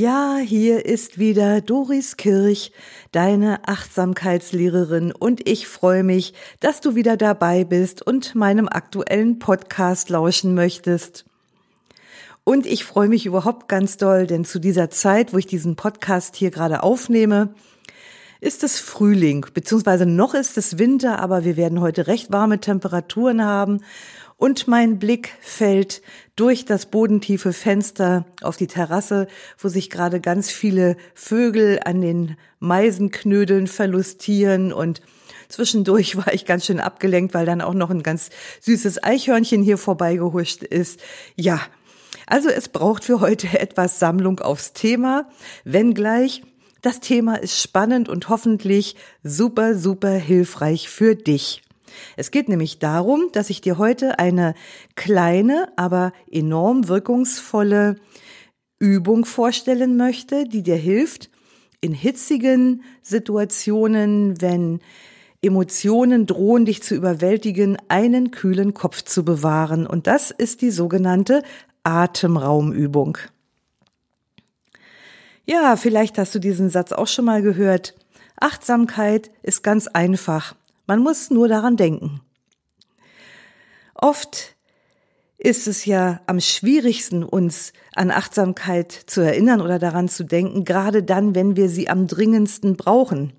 Ja, 0.00 0.38
hier 0.38 0.86
ist 0.86 1.18
wieder 1.18 1.60
Doris 1.60 2.16
Kirch, 2.16 2.72
deine 3.12 3.68
Achtsamkeitslehrerin, 3.68 5.12
und 5.12 5.46
ich 5.46 5.68
freue 5.68 6.04
mich, 6.04 6.32
dass 6.58 6.80
du 6.80 6.94
wieder 6.94 7.18
dabei 7.18 7.64
bist 7.64 8.00
und 8.00 8.34
meinem 8.34 8.66
aktuellen 8.66 9.38
Podcast 9.38 10.08
lauschen 10.08 10.54
möchtest. 10.54 11.26
Und 12.44 12.64
ich 12.64 12.86
freue 12.86 13.08
mich 13.08 13.26
überhaupt 13.26 13.68
ganz 13.68 13.98
doll, 13.98 14.26
denn 14.26 14.46
zu 14.46 14.58
dieser 14.58 14.88
Zeit, 14.88 15.34
wo 15.34 15.36
ich 15.36 15.46
diesen 15.46 15.76
Podcast 15.76 16.34
hier 16.34 16.50
gerade 16.50 16.82
aufnehme, 16.82 17.52
ist 18.40 18.64
es 18.64 18.80
Frühling, 18.80 19.44
beziehungsweise 19.52 20.06
noch 20.06 20.32
ist 20.32 20.56
es 20.56 20.78
Winter, 20.78 21.18
aber 21.18 21.44
wir 21.44 21.58
werden 21.58 21.82
heute 21.82 22.06
recht 22.06 22.32
warme 22.32 22.58
Temperaturen 22.58 23.44
haben 23.44 23.82
und 24.40 24.66
mein 24.66 24.98
Blick 24.98 25.34
fällt 25.42 26.00
durch 26.34 26.64
das 26.64 26.86
bodentiefe 26.86 27.52
Fenster 27.52 28.24
auf 28.40 28.56
die 28.56 28.68
Terrasse, 28.68 29.28
wo 29.58 29.68
sich 29.68 29.90
gerade 29.90 30.18
ganz 30.18 30.50
viele 30.50 30.96
Vögel 31.14 31.78
an 31.84 32.00
den 32.00 32.36
Meisenknödeln 32.58 33.68
verlustieren 33.68 34.72
und 34.72 35.02
Zwischendurch 35.48 36.16
war 36.16 36.32
ich 36.32 36.46
ganz 36.46 36.64
schön 36.64 36.78
abgelenkt, 36.80 37.34
weil 37.34 37.44
dann 37.44 37.60
auch 37.60 37.74
noch 37.74 37.90
ein 37.90 38.04
ganz 38.04 38.30
süßes 38.60 39.02
Eichhörnchen 39.02 39.62
hier 39.62 39.78
vorbeigehuscht 39.78 40.62
ist. 40.62 41.00
Ja, 41.34 41.60
also 42.26 42.48
es 42.48 42.68
braucht 42.68 43.04
für 43.04 43.20
heute 43.20 43.48
etwas 43.60 43.98
Sammlung 43.98 44.38
aufs 44.38 44.72
Thema, 44.72 45.28
wenngleich 45.64 46.42
das 46.82 47.00
Thema 47.00 47.34
ist 47.34 47.60
spannend 47.60 48.08
und 48.08 48.30
hoffentlich 48.30 48.96
super, 49.22 49.74
super 49.74 50.12
hilfreich 50.12 50.88
für 50.88 51.14
dich. 51.14 51.62
Es 52.16 52.30
geht 52.30 52.48
nämlich 52.48 52.78
darum, 52.78 53.30
dass 53.32 53.50
ich 53.50 53.60
dir 53.60 53.78
heute 53.78 54.18
eine 54.18 54.54
kleine, 54.94 55.68
aber 55.76 56.12
enorm 56.30 56.88
wirkungsvolle 56.88 57.96
Übung 58.78 59.24
vorstellen 59.24 59.96
möchte, 59.96 60.44
die 60.44 60.62
dir 60.62 60.76
hilft, 60.76 61.30
in 61.80 61.92
hitzigen 61.92 62.82
Situationen, 63.02 64.40
wenn 64.40 64.80
Emotionen 65.42 66.26
drohen, 66.26 66.66
dich 66.66 66.82
zu 66.82 66.94
überwältigen, 66.94 67.78
einen 67.88 68.30
kühlen 68.30 68.74
Kopf 68.74 69.02
zu 69.02 69.24
bewahren. 69.24 69.86
Und 69.86 70.06
das 70.06 70.30
ist 70.30 70.60
die 70.60 70.70
sogenannte 70.70 71.42
Atemraumübung. 71.82 73.16
Ja, 75.46 75.76
vielleicht 75.76 76.18
hast 76.18 76.34
du 76.34 76.38
diesen 76.38 76.68
Satz 76.68 76.92
auch 76.92 77.06
schon 77.06 77.24
mal 77.24 77.42
gehört. 77.42 77.94
Achtsamkeit 78.38 79.30
ist 79.42 79.62
ganz 79.62 79.86
einfach. 79.88 80.54
Man 80.90 81.04
muss 81.04 81.30
nur 81.30 81.46
daran 81.46 81.76
denken. 81.76 82.20
Oft 83.94 84.56
ist 85.38 85.68
es 85.68 85.84
ja 85.84 86.20
am 86.26 86.40
schwierigsten, 86.40 87.22
uns 87.22 87.72
an 87.94 88.10
Achtsamkeit 88.10 88.90
zu 88.90 89.20
erinnern 89.20 89.60
oder 89.60 89.78
daran 89.78 90.08
zu 90.08 90.24
denken, 90.24 90.64
gerade 90.64 91.04
dann, 91.04 91.36
wenn 91.36 91.54
wir 91.54 91.68
sie 91.68 91.88
am 91.88 92.08
dringendsten 92.08 92.76
brauchen. 92.76 93.34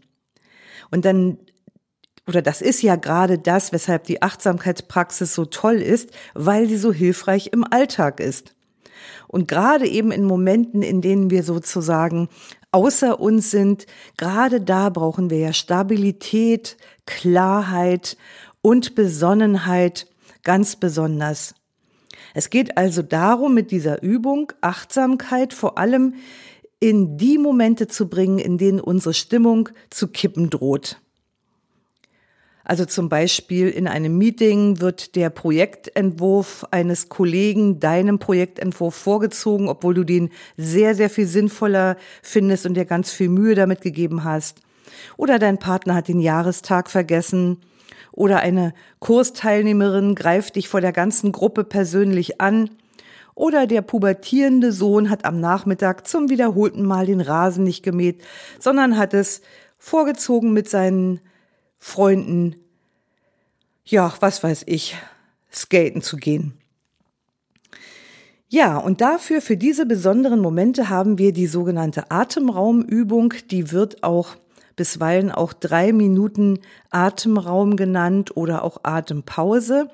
Und 0.92 1.04
dann, 1.04 1.40
oder 2.26 2.42
das 2.42 2.62
ist 2.62 2.84
ja 2.84 2.96
gerade 2.96 3.38
das, 3.38 3.74
weshalb 3.74 4.06
die 4.06 4.22
Achtsamkeitspraxis 4.22 5.36
so 5.36 5.44
toll 5.44 5.82
ist, 5.82 6.12
weil 6.34 6.70
sie 6.70 6.78
so 6.78 6.94
hilfreich 6.94 7.50
im 7.52 7.66
Alltag 7.70 8.22
ist. 8.22 8.56
Und 9.28 9.50
gerade 9.50 9.90
eben 9.90 10.14
in 10.14 10.24
Momenten, 10.24 10.84
in 10.84 11.02
denen 11.02 11.30
wir 11.30 11.44
sozusagen 11.44 12.30
außer 12.72 13.20
uns 13.20 13.52
sind, 13.52 13.86
gerade 14.18 14.62
da 14.62 14.90
brauchen 14.90 15.30
wir 15.30 15.40
ja 15.40 15.54
Stabilität, 15.54 16.78
Klarheit 17.06 18.18
und 18.62 18.96
Besonnenheit 18.96 20.08
ganz 20.44 20.76
besonders. 20.76 21.56
Es 22.34 22.50
geht 22.50 22.78
also 22.78 23.02
darum, 23.02 23.54
mit 23.54 23.72
dieser 23.72 24.02
Übung 24.02 24.54
Achtsamkeit 24.62 25.54
vor 25.54 25.78
allem 25.78 26.16
in 26.80 27.18
die 27.18 27.38
Momente 27.38 27.88
zu 27.88 28.10
bringen, 28.10 28.40
in 28.40 28.58
denen 28.58 28.80
unsere 28.80 29.14
Stimmung 29.14 29.70
zu 29.90 30.08
kippen 30.08 30.50
droht. 30.50 31.00
Also 32.72 32.86
zum 32.86 33.10
Beispiel 33.10 33.68
in 33.68 33.86
einem 33.86 34.18
Meeting 34.18 34.80
wird 34.80 35.18
der 35.18 35.30
Projektentwurf 35.30 36.66
eines 36.72 37.10
Kollegen 37.10 37.82
deinem 37.82 38.18
Projektentwurf 38.18 38.96
vorgezogen, 38.96 39.68
obwohl 39.68 39.94
du 39.94 40.06
den 40.06 40.30
sehr, 40.56 40.96
sehr 40.96 41.10
viel 41.10 41.28
sinnvoller 41.28 41.98
findest 42.24 42.66
und 42.66 42.76
dir 42.76 42.86
ganz 42.86 43.12
viel 43.12 43.28
Mühe 43.28 43.56
damit 43.56 43.82
gegeben 43.82 44.24
hast. 44.24 44.62
Oder 45.18 45.38
dein 45.38 45.58
Partner 45.58 45.96
hat 45.96 46.08
den 46.08 46.22
Jahrestag 46.22 46.90
vergessen. 46.90 47.58
Oder 48.14 48.40
eine 48.40 48.74
Kursteilnehmerin 49.00 50.16
greift 50.16 50.56
dich 50.56 50.70
vor 50.70 50.80
der 50.80 50.94
ganzen 50.94 51.34
Gruppe 51.34 51.66
persönlich 51.66 52.40
an. 52.40 52.70
Oder 53.36 53.68
der 53.68 53.82
pubertierende 53.82 54.72
Sohn 54.72 55.10
hat 55.10 55.26
am 55.26 55.42
Nachmittag 55.42 56.08
zum 56.08 56.30
wiederholten 56.30 56.86
Mal 56.86 57.06
den 57.06 57.20
Rasen 57.20 57.66
nicht 57.66 57.84
gemäht, 57.84 58.24
sondern 58.60 58.98
hat 58.98 59.14
es 59.14 59.42
vorgezogen 59.78 60.54
mit 60.54 60.70
seinen 60.70 61.20
Freunden, 61.84 62.56
ja, 63.84 64.14
was 64.20 64.44
weiß 64.44 64.64
ich, 64.68 64.96
skaten 65.52 66.04
zu 66.04 66.16
gehen. 66.16 66.54
Ja, 68.48 68.78
und 68.78 69.02
dafür, 69.02 69.42
für 69.42 69.58
diese 69.58 69.88
besonderen 69.88 70.40
Momente 70.40 70.90
haben 70.90 71.18
wir 71.18 71.34
die 71.34 71.48
sogenannte 71.48 72.12
Atemraumübung, 72.12 73.34
die 73.50 73.72
wird 73.72 74.04
auch 74.04 74.38
bisweilen 74.76 75.32
auch 75.32 75.54
drei 75.54 75.92
Minuten 75.92 76.60
Atemraum 76.92 77.76
genannt 77.76 78.38
oder 78.38 78.64
auch 78.64 78.78
Atempause. 78.84 79.90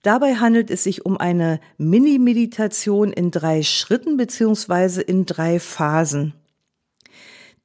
Dabei 0.00 0.36
handelt 0.36 0.70
es 0.70 0.82
sich 0.84 1.04
um 1.04 1.18
eine 1.18 1.60
Mini-Meditation 1.76 3.12
in 3.12 3.30
drei 3.30 3.62
Schritten 3.62 4.16
beziehungsweise 4.16 5.02
in 5.02 5.26
drei 5.26 5.60
Phasen. 5.60 6.34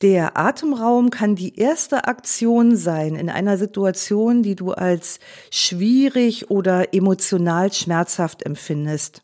Der 0.03 0.37
Atemraum 0.37 1.09
kann 1.09 1.35
die 1.35 1.57
erste 1.57 2.05
Aktion 2.05 2.75
sein 2.75 3.15
in 3.15 3.31
einer 3.31 3.57
Situation, 3.57 4.43
die 4.43 4.55
du 4.55 4.71
als 4.71 5.19
schwierig 5.49 6.51
oder 6.51 6.93
emotional 6.93 7.73
schmerzhaft 7.73 8.43
empfindest. 8.43 9.23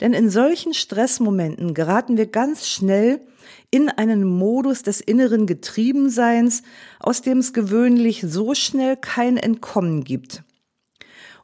Denn 0.00 0.12
in 0.12 0.28
solchen 0.28 0.74
Stressmomenten 0.74 1.72
geraten 1.72 2.16
wir 2.16 2.26
ganz 2.26 2.66
schnell 2.68 3.20
in 3.70 3.88
einen 3.88 4.24
Modus 4.24 4.82
des 4.82 5.00
inneren 5.00 5.46
Getriebenseins, 5.46 6.62
aus 6.98 7.22
dem 7.22 7.38
es 7.38 7.52
gewöhnlich 7.52 8.24
so 8.26 8.54
schnell 8.54 8.96
kein 8.96 9.36
Entkommen 9.36 10.02
gibt. 10.02 10.42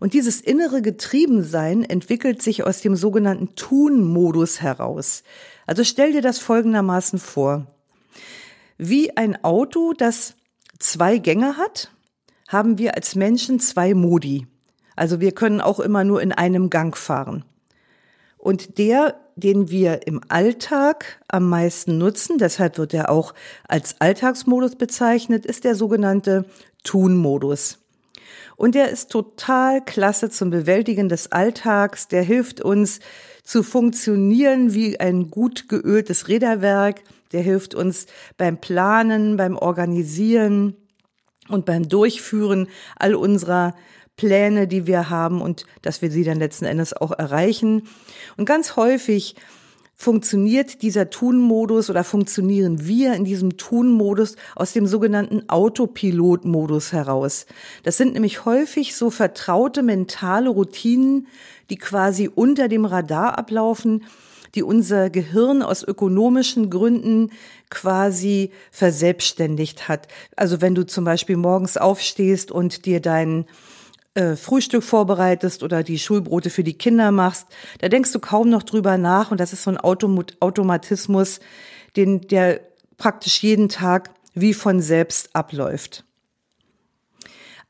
Und 0.01 0.15
dieses 0.15 0.41
innere 0.41 0.83
Getriebensein 0.83 1.85
entwickelt 1.85 2.43
sich 2.43 2.65
aus 2.65 2.81
dem 2.81 2.97
sogenannten 2.97 3.55
Tun-Modus 3.55 4.61
heraus. 4.61 5.23
Also 5.67 5.85
stell 5.85 6.13
dir 6.13 6.23
das 6.23 6.41
folgendermaßen 6.41 7.21
vor. 7.21 7.69
Wie 8.79 9.17
ein 9.17 9.43
Auto, 9.45 9.93
das 9.93 10.35
zwei 10.79 11.19
Gänge 11.19 11.57
hat, 11.57 11.91
haben 12.49 12.79
wir 12.79 12.95
als 12.97 13.15
Menschen 13.15 13.61
zwei 13.61 13.95
Modi. 13.95 14.47
Also 14.97 15.21
wir 15.21 15.33
können 15.33 15.61
auch 15.61 15.81
immer 15.81 16.05
nur 16.05 16.23
in 16.23 16.33
einem 16.33 16.71
Gang 16.71 16.97
fahren. 16.97 17.45
Und 18.37 18.79
der, 18.79 19.17
den 19.37 19.71
wir 19.71 20.07
im 20.07 20.21
Alltag 20.29 21.21
am 21.29 21.49
meisten 21.49 21.99
nutzen, 21.99 22.39
deshalb 22.39 22.79
wird 22.79 22.93
er 22.95 23.11
auch 23.11 23.35
als 23.67 24.01
Alltagsmodus 24.01 24.77
bezeichnet, 24.77 25.47
ist 25.47 25.65
der 25.65 25.75
sogenannte 25.75 26.45
Tun-Modus. 26.83 27.79
Und 28.57 28.75
der 28.75 28.91
ist 28.91 29.11
total 29.11 29.85
klasse 29.85 30.31
zum 30.31 30.51
Bewältigen 30.51 31.09
des 31.09 31.33
Alltags. 31.33 32.09
Der 32.09 32.23
hilft 32.23 32.61
uns 32.61 33.01
zu 33.43 33.63
funktionieren 33.63 34.75
wie 34.75 35.01
ein 35.01 35.31
gut 35.31 35.69
geöltes 35.69 36.29
Räderwerk. 36.29 37.03
Der 37.35 37.43
hilft 37.43 37.75
uns 37.75 38.07
beim 38.37 38.59
Planen, 38.59 39.37
beim 39.37 39.59
Organisieren 39.59 40.77
und 41.49 41.67
beim 41.67 41.89
Durchführen 41.89 42.69
all 42.97 43.15
unserer 43.15 43.75
Pläne, 44.17 44.69
die 44.69 44.87
wir 44.87 45.11
haben 45.11 45.43
und 45.43 45.67
dass 45.83 46.01
wir 46.01 46.11
sie 46.11 46.25
dann 46.25 46.39
letzten 46.39 46.65
Endes 46.65 46.95
auch 46.95 47.11
erreichen. 47.11 47.89
Und 48.37 48.47
ganz 48.47 48.77
häufig 48.77 49.35
funktioniert 49.97 50.83
dieser 50.83 51.11
Tun-Modus 51.11 51.91
oder 51.91 52.05
funktionieren 52.05 52.87
wir 52.87 53.15
in 53.15 53.25
diesem 53.25 53.57
Tun-Modus 53.57 54.37
aus 54.55 54.73
dem 54.73 54.87
sogenannten 54.87 55.49
Autopilot-Modus 55.49 56.93
heraus. 56.93 57.47
Das 57.83 57.97
sind 57.97 58.13
nämlich 58.13 58.45
häufig 58.45 58.95
so 58.95 59.11
vertraute 59.11 59.83
mentale 59.83 60.51
Routinen, 60.51 61.29
die 61.71 61.77
quasi 61.77 62.29
unter 62.33 62.69
dem 62.69 62.85
Radar 62.85 63.39
ablaufen, 63.39 64.05
die 64.55 64.63
unser 64.63 65.11
Gehirn 65.11 65.63
aus 65.63 65.83
ökonomischen 65.83 66.71
Gründen 66.71 67.31
quasi 67.71 68.53
verselbstständigt 68.71 69.89
hat. 69.89 70.09
Also 70.37 70.61
wenn 70.61 70.75
du 70.75 70.87
zum 70.87 71.05
Beispiel 71.05 71.37
morgens 71.37 71.77
aufstehst 71.77 72.51
und 72.51 72.87
dir 72.87 73.01
dein 73.01 73.47
äh, 74.15 74.37
Frühstück 74.37 74.85
vorbereitest 74.85 75.63
oder 75.63 75.83
die 75.83 75.99
Schulbrote 75.99 76.51
für 76.51 76.65
die 76.65 76.79
Kinder 76.79 77.11
machst, 77.11 77.49
da 77.81 77.89
denkst 77.89 78.13
du 78.13 78.21
kaum 78.21 78.49
noch 78.49 78.63
drüber 78.63 78.97
nach 78.97 79.31
und 79.31 79.41
das 79.41 79.53
ist 79.53 79.65
so 79.65 79.71
ein 79.71 79.79
Automatismus, 79.79 81.41
den 81.97 82.21
der 82.23 82.61
praktisch 82.97 83.43
jeden 83.43 83.69
Tag 83.69 84.11
wie 84.35 84.55
von 84.55 84.81
selbst 84.81 85.31
abläuft. 85.35 86.05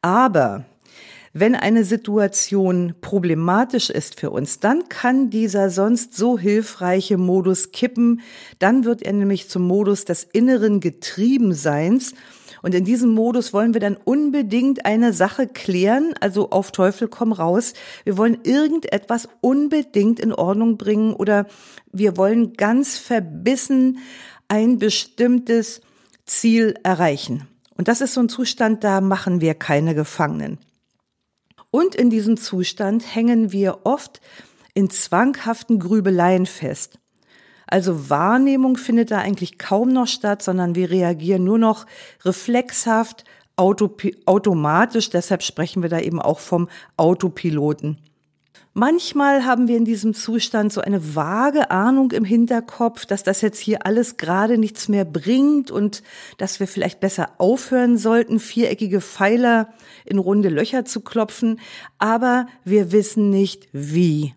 Aber 0.03 0.67
wenn 1.37 1.57
eine 1.57 1.85
Situation 1.85 2.95
problematisch 3.01 3.91
ist 3.91 4.21
für 4.21 4.31
uns, 4.31 4.61
dann 4.61 4.89
kann 4.89 5.31
dieser 5.31 5.69
sonst 5.69 6.17
so 6.17 6.39
hilfreiche 6.39 7.19
Modus 7.19 7.73
kippen. 7.73 8.21
Dann 8.61 8.85
wird 8.85 9.03
er 9.03 9.13
nämlich 9.13 9.51
zum 9.51 9.63
Modus 9.63 10.05
des 10.05 10.23
inneren 10.23 10.79
Getriebenseins. 10.79 12.15
Und 12.63 12.73
in 12.73 12.85
diesem 12.85 13.11
Modus 13.11 13.53
wollen 13.53 13.75
wir 13.75 13.81
dann 13.81 13.97
unbedingt 13.97 14.87
eine 14.87 15.13
Sache 15.13 15.49
klären, 15.49 16.15
also 16.21 16.51
auf 16.51 16.71
Teufel 16.71 17.09
komm 17.09 17.33
raus. 17.33 17.75
Wir 18.05 18.17
wollen 18.17 18.39
irgendetwas 18.45 19.29
unbedingt 19.41 20.21
in 20.21 20.33
Ordnung 20.33 20.79
bringen 20.79 21.15
oder 21.15 21.47
wir 21.93 22.17
wollen 22.17 22.53
ganz 22.53 22.97
verbissen 22.97 23.99
ein 24.47 24.79
bestimmtes 24.79 25.81
Ziel 26.27 26.75
erreichen. 26.85 27.49
Und 27.77 27.89
das 27.89 28.01
ist 28.01 28.15
so 28.15 28.21
ein 28.21 28.29
Zustand, 28.29 28.85
da 28.85 29.01
machen 29.01 29.41
wir 29.41 29.55
keine 29.55 29.97
Gefangenen. 29.97 30.59
Und 31.75 31.97
in 31.97 32.09
diesem 32.09 32.37
Zustand 32.37 33.17
hängen 33.17 33.51
wir 33.51 33.81
oft 33.83 34.21
in 34.75 34.91
zwanghaften 34.91 35.81
Grübeleien 35.81 36.47
fest. 36.47 37.01
Also 37.67 38.09
Wahrnehmung 38.09 38.77
findet 38.77 39.11
da 39.11 39.19
eigentlich 39.19 39.59
kaum 39.59 39.89
noch 39.89 40.07
statt, 40.07 40.41
sondern 40.41 40.77
wir 40.77 40.91
reagieren 40.91 41.43
nur 41.43 41.59
noch 41.59 41.87
reflexhaft, 42.25 43.25
automatisch. 43.57 45.11
Deshalb 45.11 45.43
sprechen 45.43 45.83
wir 45.83 45.91
da 45.91 45.99
eben 45.99 46.23
auch 46.23 46.39
vom 46.39 46.69
Autopiloten. 46.97 47.99
Manchmal 48.77 49.45
haben 49.45 49.69
wir 49.69 49.77
in 49.77 49.85
diesem 49.85 50.15
Zustand 50.15 50.73
so 50.73 50.81
eine 50.81 51.15
vage 51.15 51.71
Ahnung 51.71 52.11
im 52.11 52.25
Hinterkopf, 52.25 53.07
dass 53.07 53.23
das 53.23 53.41
jetzt 53.41 53.61
hier 53.61 53.87
alles 53.87 54.17
gerade 54.17 54.59
nichts 54.59 54.89
mehr 54.89 55.05
bringt 55.05 55.71
und 55.71 56.03
dass 56.39 56.59
wir 56.59 56.67
vielleicht 56.67 56.99
besser 56.99 57.31
aufhören 57.39 57.97
sollten, 57.99 58.41
viereckige 58.41 59.01
Pfeiler 59.01 59.73
in 60.05 60.19
runde 60.19 60.49
Löcher 60.49 60.85
zu 60.85 61.03
klopfen, 61.03 61.61
aber 62.01 62.49
wir 62.65 62.91
wissen 62.91 63.31
nicht 63.31 63.69
wie. 63.73 64.35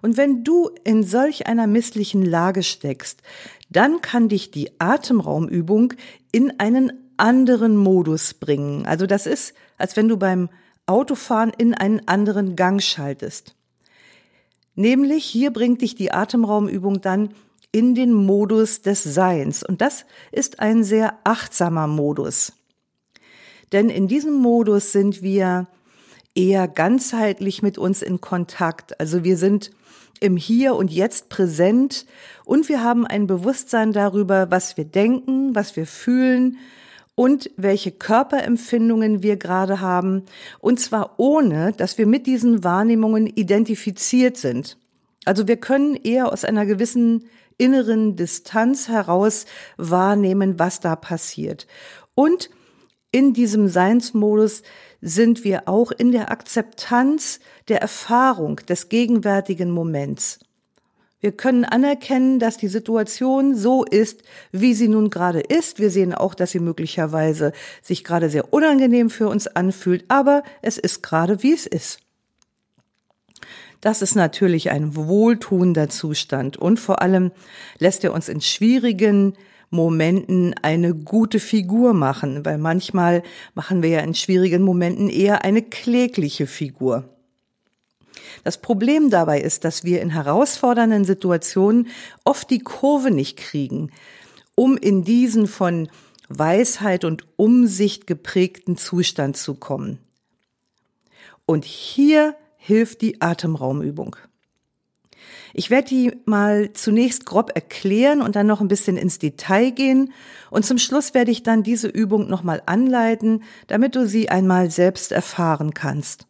Und 0.00 0.16
wenn 0.16 0.44
du 0.44 0.70
in 0.84 1.02
solch 1.02 1.48
einer 1.48 1.66
misslichen 1.66 2.24
Lage 2.24 2.62
steckst, 2.62 3.22
dann 3.70 4.00
kann 4.02 4.28
dich 4.28 4.52
die 4.52 4.70
Atemraumübung 4.80 5.94
in 6.30 6.60
einen 6.60 6.92
anderen 7.16 7.76
Modus 7.76 8.34
bringen. 8.34 8.86
Also 8.86 9.06
das 9.06 9.26
ist, 9.26 9.52
als 9.78 9.96
wenn 9.96 10.06
du 10.06 10.16
beim 10.16 10.48
Autofahren 10.86 11.52
in 11.56 11.74
einen 11.74 12.06
anderen 12.06 12.56
Gang 12.56 12.82
schaltest. 12.82 13.54
Nämlich 14.74 15.24
hier 15.24 15.52
bringt 15.52 15.82
dich 15.82 15.94
die 15.94 16.12
Atemraumübung 16.12 17.00
dann 17.00 17.30
in 17.72 17.94
den 17.94 18.12
Modus 18.12 18.82
des 18.82 19.02
Seins. 19.02 19.62
Und 19.62 19.80
das 19.80 20.06
ist 20.32 20.60
ein 20.60 20.84
sehr 20.84 21.18
achtsamer 21.24 21.86
Modus. 21.86 22.52
Denn 23.72 23.90
in 23.90 24.06
diesem 24.06 24.34
Modus 24.34 24.92
sind 24.92 25.22
wir 25.22 25.66
eher 26.34 26.68
ganzheitlich 26.68 27.62
mit 27.62 27.78
uns 27.78 28.02
in 28.02 28.20
Kontakt. 28.20 29.00
Also 29.00 29.24
wir 29.24 29.36
sind 29.36 29.72
im 30.20 30.36
Hier 30.36 30.74
und 30.76 30.90
Jetzt 30.90 31.28
präsent 31.28 32.06
und 32.44 32.68
wir 32.68 32.82
haben 32.82 33.06
ein 33.06 33.26
Bewusstsein 33.26 33.92
darüber, 33.92 34.50
was 34.50 34.76
wir 34.76 34.84
denken, 34.84 35.54
was 35.54 35.76
wir 35.76 35.86
fühlen, 35.86 36.58
und 37.16 37.50
welche 37.56 37.90
Körperempfindungen 37.90 39.24
wir 39.24 39.36
gerade 39.36 39.80
haben, 39.80 40.26
und 40.60 40.78
zwar 40.78 41.14
ohne, 41.16 41.72
dass 41.72 41.98
wir 41.98 42.06
mit 42.06 42.26
diesen 42.26 42.62
Wahrnehmungen 42.62 43.26
identifiziert 43.26 44.36
sind. 44.36 44.78
Also 45.24 45.48
wir 45.48 45.56
können 45.56 45.96
eher 45.96 46.32
aus 46.32 46.44
einer 46.44 46.66
gewissen 46.66 47.24
inneren 47.58 48.16
Distanz 48.16 48.88
heraus 48.88 49.46
wahrnehmen, 49.78 50.58
was 50.58 50.78
da 50.78 50.94
passiert. 50.94 51.66
Und 52.14 52.50
in 53.10 53.32
diesem 53.32 53.68
Seinsmodus 53.68 54.62
sind 55.00 55.42
wir 55.42 55.68
auch 55.68 55.90
in 55.90 56.12
der 56.12 56.30
Akzeptanz 56.30 57.40
der 57.68 57.80
Erfahrung 57.80 58.56
des 58.68 58.90
gegenwärtigen 58.90 59.70
Moments. 59.70 60.38
Wir 61.20 61.32
können 61.32 61.64
anerkennen, 61.64 62.38
dass 62.38 62.58
die 62.58 62.68
Situation 62.68 63.54
so 63.54 63.84
ist, 63.84 64.22
wie 64.52 64.74
sie 64.74 64.88
nun 64.88 65.08
gerade 65.08 65.40
ist. 65.40 65.78
Wir 65.78 65.90
sehen 65.90 66.14
auch, 66.14 66.34
dass 66.34 66.50
sie 66.50 66.60
möglicherweise 66.60 67.52
sich 67.82 68.04
gerade 68.04 68.28
sehr 68.28 68.52
unangenehm 68.52 69.08
für 69.08 69.28
uns 69.28 69.46
anfühlt, 69.46 70.04
aber 70.08 70.42
es 70.60 70.76
ist 70.76 71.02
gerade, 71.02 71.42
wie 71.42 71.54
es 71.54 71.66
ist. 71.66 72.00
Das 73.80 74.02
ist 74.02 74.14
natürlich 74.14 74.70
ein 74.70 74.94
wohltuender 74.94 75.88
Zustand 75.88 76.56
und 76.56 76.78
vor 76.78 77.02
allem 77.02 77.32
lässt 77.78 78.04
er 78.04 78.12
uns 78.12 78.28
in 78.28 78.40
schwierigen 78.40 79.34
Momenten 79.70 80.54
eine 80.62 80.94
gute 80.94 81.40
Figur 81.40 81.92
machen, 81.92 82.44
weil 82.44 82.58
manchmal 82.58 83.22
machen 83.54 83.82
wir 83.82 83.90
ja 83.90 84.00
in 84.00 84.14
schwierigen 84.14 84.62
Momenten 84.62 85.08
eher 85.08 85.44
eine 85.44 85.62
klägliche 85.62 86.46
Figur. 86.46 87.15
Das 88.44 88.58
Problem 88.58 89.10
dabei 89.10 89.40
ist, 89.40 89.64
dass 89.64 89.84
wir 89.84 90.00
in 90.00 90.10
herausfordernden 90.10 91.04
Situationen 91.04 91.88
oft 92.24 92.50
die 92.50 92.60
Kurve 92.60 93.10
nicht 93.10 93.36
kriegen, 93.36 93.90
um 94.54 94.76
in 94.76 95.04
diesen 95.04 95.46
von 95.46 95.88
Weisheit 96.28 97.04
und 97.04 97.24
Umsicht 97.36 98.06
geprägten 98.06 98.76
Zustand 98.76 99.36
zu 99.36 99.54
kommen. 99.54 99.98
Und 101.46 101.64
hier 101.64 102.34
hilft 102.56 103.00
die 103.00 103.20
Atemraumübung. 103.20 104.16
Ich 105.54 105.70
werde 105.70 105.88
die 105.88 106.12
mal 106.26 106.72
zunächst 106.74 107.24
grob 107.24 107.52
erklären 107.54 108.20
und 108.20 108.36
dann 108.36 108.46
noch 108.46 108.60
ein 108.60 108.68
bisschen 108.68 108.96
ins 108.96 109.18
Detail 109.18 109.70
gehen. 109.70 110.12
Und 110.50 110.66
zum 110.66 110.76
Schluss 110.76 111.14
werde 111.14 111.30
ich 111.30 111.42
dann 111.42 111.62
diese 111.62 111.88
Übung 111.88 112.28
nochmal 112.28 112.62
anleiten, 112.66 113.42
damit 113.66 113.96
du 113.96 114.06
sie 114.06 114.28
einmal 114.28 114.70
selbst 114.70 115.12
erfahren 115.12 115.72
kannst. 115.72 116.26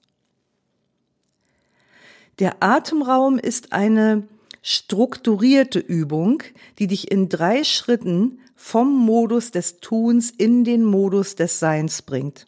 Der 2.38 2.62
Atemraum 2.62 3.38
ist 3.38 3.72
eine 3.72 4.28
strukturierte 4.62 5.78
Übung, 5.78 6.42
die 6.78 6.87
dich 6.87 7.11
in 7.11 7.28
drei 7.28 7.64
Schritten 7.64 8.40
vom 8.54 8.92
Modus 8.94 9.52
des 9.52 9.78
Tuns 9.80 10.30
in 10.30 10.64
den 10.64 10.84
Modus 10.84 11.37
des 11.37 11.58
Seins 11.58 12.02
bringt. 12.02 12.46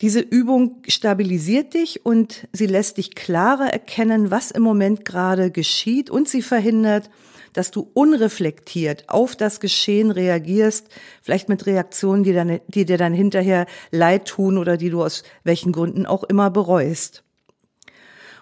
Diese 0.00 0.20
Übung 0.20 0.82
stabilisiert 0.88 1.74
dich 1.74 2.04
und 2.06 2.48
sie 2.52 2.66
lässt 2.66 2.96
dich 2.96 3.14
klarer 3.14 3.70
erkennen, 3.70 4.30
was 4.30 4.50
im 4.50 4.62
Moment 4.62 5.04
gerade 5.04 5.50
geschieht 5.50 6.08
und 6.08 6.28
sie 6.28 6.40
verhindert, 6.40 7.10
dass 7.52 7.70
du 7.70 7.90
unreflektiert 7.94 9.08
auf 9.08 9.36
das 9.36 9.60
Geschehen 9.60 10.10
reagierst, 10.10 10.88
vielleicht 11.22 11.48
mit 11.48 11.66
Reaktionen, 11.66 12.24
die, 12.24 12.32
dann, 12.32 12.60
die 12.68 12.84
dir 12.84 12.98
dann 12.98 13.14
hinterher 13.14 13.66
leid 13.90 14.26
tun 14.26 14.58
oder 14.58 14.76
die 14.76 14.90
du 14.90 15.02
aus 15.02 15.22
welchen 15.44 15.72
Gründen 15.72 16.06
auch 16.06 16.24
immer 16.24 16.50
bereust. 16.50 17.22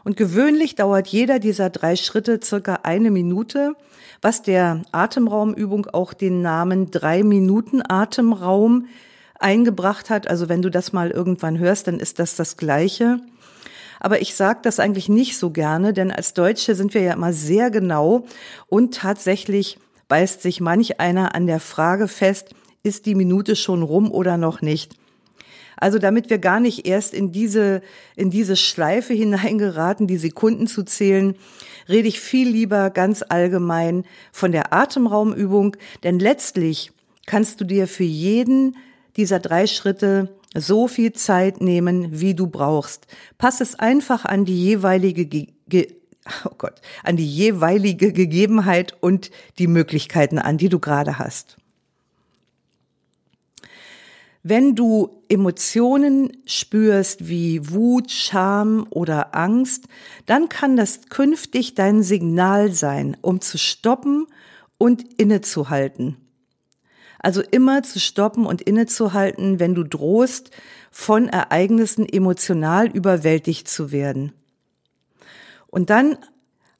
Und 0.04 0.16
gewöhnlich 0.16 0.74
dauert 0.74 1.08
jeder 1.08 1.38
dieser 1.38 1.70
drei 1.70 1.96
Schritte 1.96 2.40
circa 2.42 2.80
eine 2.84 3.10
Minute, 3.10 3.74
was 4.22 4.42
der 4.42 4.82
Atemraumübung 4.92 5.86
auch 5.86 6.12
den 6.12 6.40
Namen 6.40 6.90
drei 6.90 7.22
Minuten 7.22 7.82
Atemraum 7.86 8.86
eingebracht 9.38 10.10
hat. 10.10 10.28
Also 10.28 10.48
wenn 10.48 10.62
du 10.62 10.70
das 10.70 10.92
mal 10.92 11.10
irgendwann 11.10 11.58
hörst, 11.58 11.86
dann 11.86 12.00
ist 12.00 12.18
das 12.18 12.36
das 12.36 12.56
Gleiche. 12.56 13.20
Aber 14.00 14.20
ich 14.20 14.34
sage 14.34 14.60
das 14.62 14.80
eigentlich 14.80 15.08
nicht 15.08 15.38
so 15.38 15.50
gerne, 15.50 15.92
denn 15.92 16.10
als 16.10 16.34
Deutsche 16.34 16.74
sind 16.74 16.94
wir 16.94 17.02
ja 17.02 17.12
immer 17.14 17.32
sehr 17.32 17.70
genau 17.70 18.24
und 18.68 18.94
tatsächlich 18.94 19.78
beißt 20.08 20.42
sich 20.42 20.60
manch 20.60 21.00
einer 21.00 21.34
an 21.34 21.46
der 21.46 21.60
Frage 21.60 22.08
fest, 22.08 22.54
ist 22.82 23.06
die 23.06 23.14
Minute 23.14 23.56
schon 23.56 23.82
rum 23.82 24.10
oder 24.10 24.36
noch 24.36 24.62
nicht? 24.62 24.94
Also 25.76 25.98
damit 25.98 26.28
wir 26.28 26.38
gar 26.38 26.58
nicht 26.58 26.86
erst 26.86 27.14
in 27.14 27.30
diese, 27.30 27.82
in 28.16 28.30
diese 28.30 28.56
Schleife 28.56 29.14
hineingeraten, 29.14 30.06
die 30.06 30.18
Sekunden 30.18 30.66
zu 30.66 30.82
zählen, 30.82 31.36
rede 31.88 32.08
ich 32.08 32.20
viel 32.20 32.48
lieber 32.48 32.90
ganz 32.90 33.24
allgemein 33.26 34.04
von 34.32 34.52
der 34.52 34.72
Atemraumübung, 34.72 35.76
denn 36.02 36.18
letztlich 36.18 36.92
kannst 37.26 37.60
du 37.60 37.64
dir 37.64 37.86
für 37.86 38.04
jeden 38.04 38.76
dieser 39.16 39.38
drei 39.38 39.66
Schritte 39.66 40.28
so 40.54 40.88
viel 40.88 41.12
Zeit 41.12 41.60
nehmen, 41.60 42.20
wie 42.20 42.34
du 42.34 42.46
brauchst. 42.46 43.06
Pass 43.36 43.60
es 43.60 43.78
einfach 43.78 44.24
an 44.24 44.44
die 44.44 44.62
jeweilige 44.62 45.26
Ge 45.26 45.94
oh 46.44 46.54
Gott, 46.58 46.80
an 47.04 47.16
die 47.16 47.26
jeweilige 47.26 48.12
Gegebenheit 48.12 48.94
und 49.00 49.30
die 49.58 49.66
Möglichkeiten 49.66 50.38
an, 50.38 50.58
die 50.58 50.68
du 50.68 50.78
gerade 50.78 51.18
hast. 51.18 51.56
Wenn 54.42 54.74
du 54.74 55.22
Emotionen 55.28 56.32
spürst 56.46 57.28
wie 57.28 57.70
Wut, 57.70 58.10
Scham 58.10 58.86
oder 58.88 59.34
Angst, 59.34 59.88
dann 60.26 60.48
kann 60.48 60.76
das 60.76 61.08
künftig 61.08 61.74
dein 61.74 62.02
Signal 62.02 62.72
sein, 62.72 63.16
um 63.20 63.40
zu 63.40 63.58
stoppen 63.58 64.26
und 64.78 65.04
innezuhalten. 65.20 66.16
Also 67.18 67.42
immer 67.42 67.82
zu 67.82 67.98
stoppen 67.98 68.46
und 68.46 68.62
innezuhalten, 68.62 69.58
wenn 69.58 69.74
du 69.74 69.82
drohst, 69.82 70.50
von 70.90 71.28
Ereignissen 71.28 72.08
emotional 72.08 72.88
überwältigt 72.88 73.68
zu 73.68 73.92
werden. 73.92 74.32
Und 75.66 75.90
dann 75.90 76.16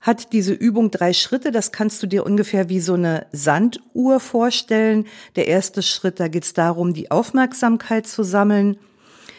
hat 0.00 0.32
diese 0.32 0.52
Übung 0.52 0.90
drei 0.90 1.12
Schritte. 1.12 1.50
Das 1.50 1.72
kannst 1.72 2.02
du 2.02 2.06
dir 2.06 2.24
ungefähr 2.24 2.68
wie 2.68 2.80
so 2.80 2.94
eine 2.94 3.26
Sanduhr 3.32 4.20
vorstellen. 4.20 5.06
Der 5.36 5.48
erste 5.48 5.82
Schritt, 5.82 6.20
da 6.20 6.28
geht 6.28 6.44
es 6.44 6.52
darum, 6.52 6.94
die 6.94 7.10
Aufmerksamkeit 7.10 8.06
zu 8.06 8.22
sammeln. 8.22 8.78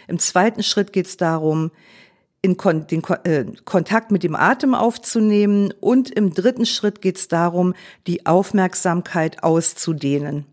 Im 0.07 0.19
zweiten 0.19 0.63
Schritt 0.63 0.91
geht 0.91 1.07
es 1.07 1.17
darum, 1.17 1.71
in 2.41 2.57
Kon 2.57 2.87
den 2.87 3.01
Kon 3.01 3.17
äh, 3.23 3.45
Kontakt 3.65 4.11
mit 4.11 4.23
dem 4.23 4.35
Atem 4.35 4.75
aufzunehmen. 4.75 5.73
Und 5.79 6.09
im 6.09 6.33
dritten 6.33 6.65
Schritt 6.65 7.01
geht 7.01 7.17
es 7.17 7.27
darum, 7.27 7.73
die 8.05 8.25
Aufmerksamkeit 8.25 9.43
auszudehnen. 9.43 10.45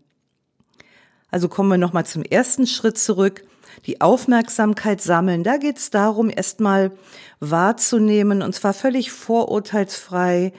Also 1.29 1.49
kommen 1.49 1.69
wir 1.69 1.77
nochmal 1.77 2.05
zum 2.05 2.23
ersten 2.23 2.67
Schritt 2.67 2.97
zurück 2.97 3.43
die 3.85 4.01
Aufmerksamkeit 4.01 5.01
sammeln. 5.01 5.43
Da 5.43 5.57
geht 5.57 5.77
es 5.77 5.89
darum, 5.89 6.29
erstmal 6.29 6.91
wahrzunehmen, 7.39 8.41
und 8.41 8.53
zwar 8.53 8.73
völlig 8.73 9.11
vorurteilsfrei. 9.11 10.53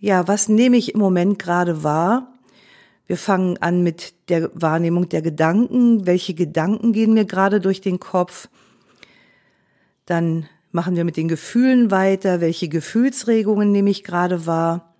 Ja, 0.00 0.26
was 0.28 0.48
nehme 0.48 0.76
ich 0.76 0.94
im 0.94 1.00
Moment 1.00 1.38
gerade 1.38 1.82
wahr? 1.84 2.32
Wir 3.06 3.16
fangen 3.16 3.56
an 3.58 3.82
mit 3.82 4.12
der 4.28 4.50
Wahrnehmung 4.54 5.08
der 5.08 5.22
Gedanken. 5.22 6.06
Welche 6.06 6.34
Gedanken 6.34 6.92
gehen 6.92 7.14
mir 7.14 7.24
gerade 7.24 7.60
durch 7.60 7.80
den 7.80 8.00
Kopf? 8.00 8.48
Dann 10.04 10.48
machen 10.72 10.96
wir 10.96 11.04
mit 11.04 11.16
den 11.16 11.28
Gefühlen 11.28 11.90
weiter. 11.90 12.40
Welche 12.40 12.68
Gefühlsregungen 12.68 13.72
nehme 13.72 13.90
ich 13.90 14.04
gerade 14.04 14.46
wahr? 14.46 14.94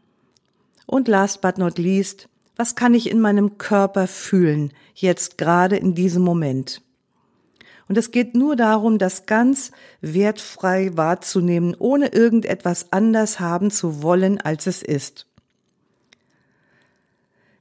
Und 0.86 1.06
last 1.06 1.42
but 1.42 1.58
not 1.58 1.76
least, 1.76 2.28
was 2.58 2.74
kann 2.74 2.92
ich 2.92 3.08
in 3.08 3.20
meinem 3.20 3.56
Körper 3.56 4.08
fühlen, 4.08 4.74
jetzt 4.94 5.38
gerade 5.38 5.76
in 5.76 5.94
diesem 5.94 6.22
Moment? 6.22 6.82
Und 7.88 7.96
es 7.96 8.10
geht 8.10 8.34
nur 8.34 8.56
darum, 8.56 8.98
das 8.98 9.26
ganz 9.26 9.70
wertfrei 10.00 10.90
wahrzunehmen, 10.96 11.74
ohne 11.78 12.08
irgendetwas 12.08 12.92
anders 12.92 13.40
haben 13.40 13.70
zu 13.70 14.02
wollen, 14.02 14.40
als 14.40 14.66
es 14.66 14.82
ist. 14.82 15.26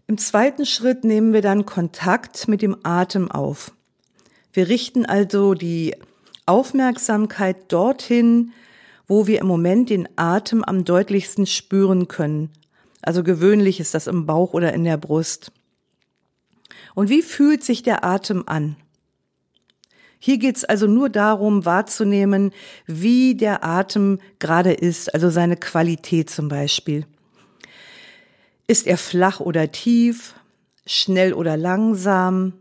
Im 0.07 0.17
zweiten 0.17 0.65
Schritt 0.65 1.03
nehmen 1.03 1.31
wir 1.31 1.41
dann 1.41 1.65
Kontakt 1.65 2.47
mit 2.47 2.61
dem 2.61 2.77
Atem 2.83 3.29
auf. 3.29 3.73
Wir 4.51 4.67
richten 4.67 5.05
also 5.05 5.53
die 5.53 5.95
Aufmerksamkeit 6.47 7.71
dorthin, 7.71 8.51
wo 9.05 9.27
wir 9.27 9.39
im 9.39 9.47
Moment 9.47 9.91
den 9.91 10.09
Atem 10.15 10.63
am 10.63 10.85
deutlichsten 10.85 11.45
spüren 11.45 12.07
können. 12.07 12.49
Also 13.01 13.23
gewöhnlich 13.23 13.79
ist 13.79 13.93
das 13.93 14.07
im 14.07 14.25
Bauch 14.25 14.53
oder 14.53 14.73
in 14.73 14.83
der 14.83 14.97
Brust. 14.97 15.51
Und 16.95 17.09
wie 17.09 17.21
fühlt 17.21 17.63
sich 17.63 17.83
der 17.83 18.03
Atem 18.03 18.43
an? 18.47 18.75
Hier 20.19 20.39
geht's 20.39 20.65
also 20.65 20.87
nur 20.87 21.09
darum, 21.09 21.65
wahrzunehmen, 21.65 22.51
wie 22.87 23.35
der 23.35 23.63
Atem 23.63 24.19
gerade 24.39 24.73
ist, 24.73 25.13
also 25.13 25.29
seine 25.29 25.57
Qualität 25.57 26.29
zum 26.29 26.47
Beispiel. 26.47 27.05
Ist 28.65 28.87
er 28.87 28.97
flach 28.97 29.39
oder 29.39 29.71
tief, 29.71 30.33
schnell 30.85 31.33
oder 31.33 31.55
langsam? 31.55 32.53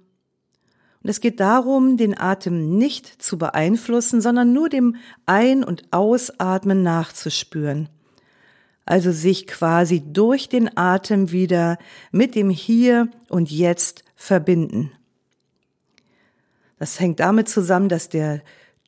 Und 1.03 1.11
es 1.11 1.21
geht 1.21 1.41
darum, 1.41 1.97
den 1.97 2.19
Atem 2.19 2.77
nicht 2.77 3.23
zu 3.23 3.39
beeinflussen, 3.39 4.21
sondern 4.21 4.53
nur 4.53 4.69
dem 4.69 4.97
Ein- 5.25 5.65
und 5.65 5.85
Ausatmen 5.93 6.83
nachzuspüren. 6.83 7.89
Also 8.87 9.13
sich 9.13 9.47
quasi 9.47 10.03
durch 10.13 10.49
den 10.49 10.77
Atem 10.77 11.33
wieder 11.33 11.77
mit 12.13 12.35
dem 12.35 12.51
Hier 12.51 13.09
und 13.29 13.51
Jetzt 13.51 14.05
verbinden. 14.15 14.93
Das 16.79 17.01
hängt 17.01 17.21
damit 17.21 17.49
zusammen, 17.49 17.89
dass 17.89 18.09
der 18.09 18.43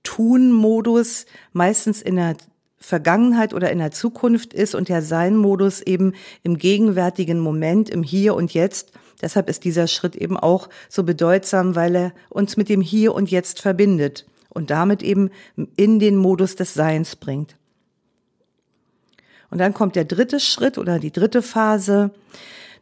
Tun-Modus 0.05 1.27
meistens 1.53 2.01
in 2.01 2.17
der 2.17 2.37
Vergangenheit 2.79 3.53
oder 3.53 3.71
in 3.73 3.79
der 3.79 3.91
Zukunft 3.91 4.55
ist 4.55 4.75
und 4.75 4.89
der 4.89 5.03
Sein-Modus 5.03 5.81
eben 5.81 6.15
im 6.43 6.59
gegenwärtigen 6.59 7.41
Moment, 7.41 7.91
im 7.91 8.03
Hier 8.03 8.35
und 8.35 8.55
Jetzt. 8.55 8.93
Deshalb 9.21 9.51
ist 9.51 9.65
dieser 9.65 9.89
Schritt 9.89 10.15
eben 10.15 10.37
auch 10.37 10.69
so 10.89 11.03
bedeutsam, 11.03 11.75
weil 11.75 11.97
er 11.97 12.13
uns 12.31 12.57
mit 12.57 12.69
dem 12.69 12.81
Hier 12.81 13.15
und 13.15 13.31
Jetzt 13.31 13.61
verbindet 13.61 14.27
und 14.49 14.71
damit 14.71 15.03
eben 15.03 15.31
in 15.77 15.99
den 15.99 16.17
Modus 16.17 16.55
des 16.55 16.73
Seins 16.75 17.17
bringt. 17.17 17.58
Und 19.51 19.59
dann 19.59 19.75
kommt 19.75 19.97
der 19.97 20.05
dritte 20.05 20.41
Schritt 20.41 20.79
oder 20.79 20.99
die 20.99 21.13
dritte 21.13 21.43
Phase. 21.43 22.11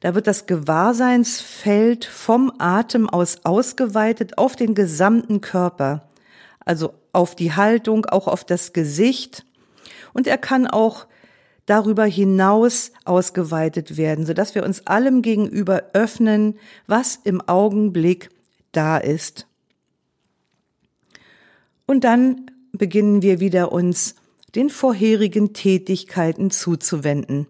Da 0.00 0.14
wird 0.14 0.26
das 0.26 0.46
Gewahrseinsfeld 0.46 2.04
vom 2.04 2.52
Atem 2.58 3.08
aus 3.08 3.44
ausgeweitet 3.44 4.36
auf 4.38 4.56
den 4.56 4.74
gesamten 4.74 5.40
Körper, 5.40 6.08
also 6.64 6.92
auf 7.12 7.34
die 7.34 7.54
Haltung, 7.54 8.04
auch 8.06 8.28
auf 8.28 8.44
das 8.44 8.72
Gesicht. 8.72 9.44
Und 10.12 10.26
er 10.26 10.38
kann 10.38 10.66
auch 10.66 11.06
darüber 11.66 12.04
hinaus 12.04 12.92
ausgeweitet 13.04 13.96
werden, 13.96 14.26
sodass 14.26 14.54
wir 14.54 14.64
uns 14.64 14.86
allem 14.86 15.22
gegenüber 15.22 15.82
öffnen, 15.92 16.58
was 16.86 17.16
im 17.24 17.40
Augenblick 17.40 18.30
da 18.72 18.98
ist. 18.98 19.46
Und 21.86 22.04
dann 22.04 22.50
beginnen 22.72 23.22
wir 23.22 23.40
wieder 23.40 23.72
uns 23.72 24.14
den 24.56 24.70
vorherigen 24.70 25.52
Tätigkeiten 25.52 26.50
zuzuwenden. 26.50 27.46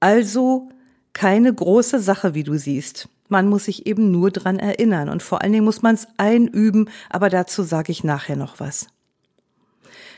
Also 0.00 0.70
keine 1.12 1.52
große 1.52 2.00
Sache, 2.00 2.34
wie 2.34 2.42
du 2.42 2.58
siehst. 2.58 3.08
Man 3.28 3.48
muss 3.48 3.66
sich 3.66 3.86
eben 3.86 4.10
nur 4.10 4.30
dran 4.30 4.58
erinnern 4.58 5.08
und 5.08 5.22
vor 5.22 5.42
allen 5.42 5.52
Dingen 5.52 5.64
muss 5.64 5.82
man 5.82 5.94
es 5.94 6.08
einüben, 6.16 6.90
aber 7.08 7.28
dazu 7.28 7.62
sage 7.62 7.92
ich 7.92 8.02
nachher 8.02 8.36
noch 8.36 8.60
was. 8.60 8.88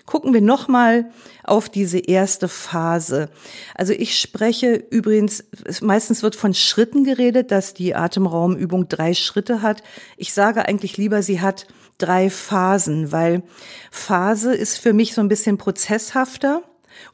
Gucken 0.06 0.34
wir 0.34 0.42
nochmal 0.42 1.10
auf 1.44 1.68
diese 1.70 1.98
erste 1.98 2.48
Phase. 2.48 3.30
Also 3.74 3.94
ich 3.94 4.18
spreche 4.18 4.74
übrigens, 4.74 5.44
meistens 5.80 6.22
wird 6.22 6.36
von 6.36 6.52
Schritten 6.52 7.04
geredet, 7.04 7.50
dass 7.50 7.72
die 7.72 7.94
Atemraumübung 7.94 8.88
drei 8.88 9.14
Schritte 9.14 9.62
hat. 9.62 9.82
Ich 10.16 10.34
sage 10.34 10.66
eigentlich 10.66 10.98
lieber, 10.98 11.22
sie 11.22 11.40
hat 11.40 11.66
drei 11.98 12.30
Phasen, 12.30 13.12
weil 13.12 13.42
Phase 13.90 14.54
ist 14.54 14.78
für 14.78 14.92
mich 14.92 15.14
so 15.14 15.20
ein 15.20 15.28
bisschen 15.28 15.58
prozesshafter 15.58 16.62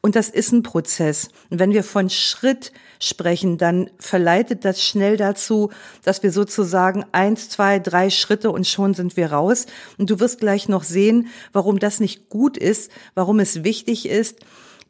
und 0.01 0.17
das 0.17 0.29
ist 0.29 0.53
ein 0.53 0.63
Prozess. 0.63 1.29
Und 1.51 1.59
wenn 1.59 1.73
wir 1.73 1.85
von 1.85 2.11
Schritt 2.11 2.73
sprechen, 2.99 3.59
dann 3.59 3.91
verleitet 3.99 4.65
das 4.65 4.83
schnell 4.83 5.17
dazu, 5.17 5.71
dass 6.05 6.23
wir 6.23 6.33
sozusagen 6.33 7.05
eins, 7.13 7.49
zwei, 7.49 7.79
drei 7.79 8.11
Schritte 8.11 8.51
und 8.51 8.67
schon 8.67 8.95
sind 8.95 9.17
wir 9.17 9.33
raus. 9.33 9.67
Und 9.99 10.11
du 10.11 10.21
wirst 10.21 10.41
gleich 10.41 10.69
noch 10.69 10.85
sehen, 10.85 11.29
warum 11.53 11.79
das 11.79 12.01
nicht 12.01 12.29
gut 12.29 12.57
ist, 12.57 12.91
warum 13.15 13.41
es 13.41 13.65
wichtig 13.65 14.09
ist, 14.09 14.41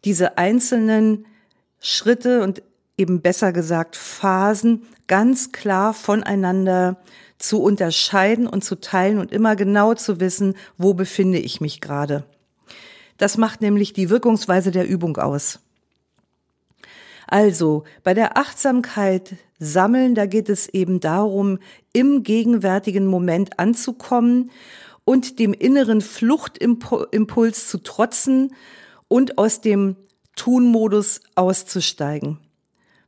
diese 0.04 0.38
einzelnen 0.38 1.26
Schritte 1.80 2.42
und 2.42 2.62
eben 2.96 3.22
besser 3.22 3.52
gesagt 3.52 3.96
Phasen 3.96 4.86
ganz 5.06 5.52
klar 5.52 5.94
voneinander 5.94 7.00
zu 7.40 7.60
unterscheiden 7.60 8.46
und 8.46 8.62
zu 8.62 8.80
teilen 8.80 9.18
und 9.18 9.32
immer 9.32 9.56
genau 9.56 9.94
zu 9.94 10.20
wissen, 10.20 10.54
wo 10.76 10.94
befinde 10.94 11.38
ich 11.38 11.60
mich 11.60 11.80
gerade. 11.80 12.24
Das 13.18 13.36
macht 13.36 13.60
nämlich 13.60 13.92
die 13.92 14.10
Wirkungsweise 14.10 14.70
der 14.70 14.86
Übung 14.86 15.16
aus. 15.16 15.58
Also 17.26 17.84
bei 18.02 18.14
der 18.14 18.36
Achtsamkeit 18.36 19.36
sammeln, 19.58 20.14
da 20.14 20.26
geht 20.26 20.48
es 20.48 20.68
eben 20.68 21.00
darum, 21.00 21.58
im 21.92 22.22
gegenwärtigen 22.22 23.06
Moment 23.06 23.58
anzukommen 23.58 24.50
und 25.04 25.38
dem 25.38 25.52
inneren 25.52 26.00
Fluchtimpuls 26.00 27.68
zu 27.68 27.78
trotzen 27.78 28.54
und 29.08 29.38
aus 29.38 29.60
dem 29.60 29.96
Tun-Modus 30.36 31.20
auszusteigen. 31.34 32.38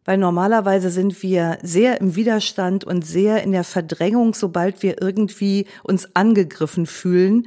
Weil 0.05 0.19
normalerweise 0.19 0.91
sind 0.91 1.23
wir 1.23 1.59
sehr 1.63 2.01
im 2.01 2.17
Widerstand 2.17 2.85
und 2.85 3.07
sehr 3.07 3.43
in 3.43 3.53
der 3.53 3.65
Verdrängung, 3.65 4.35
sobald 4.35 4.83
wir 4.83 5.01
irgendwie 5.01 5.67
uns 5.85 6.17
angegriffen 6.17 6.87
fühlen. 6.87 7.47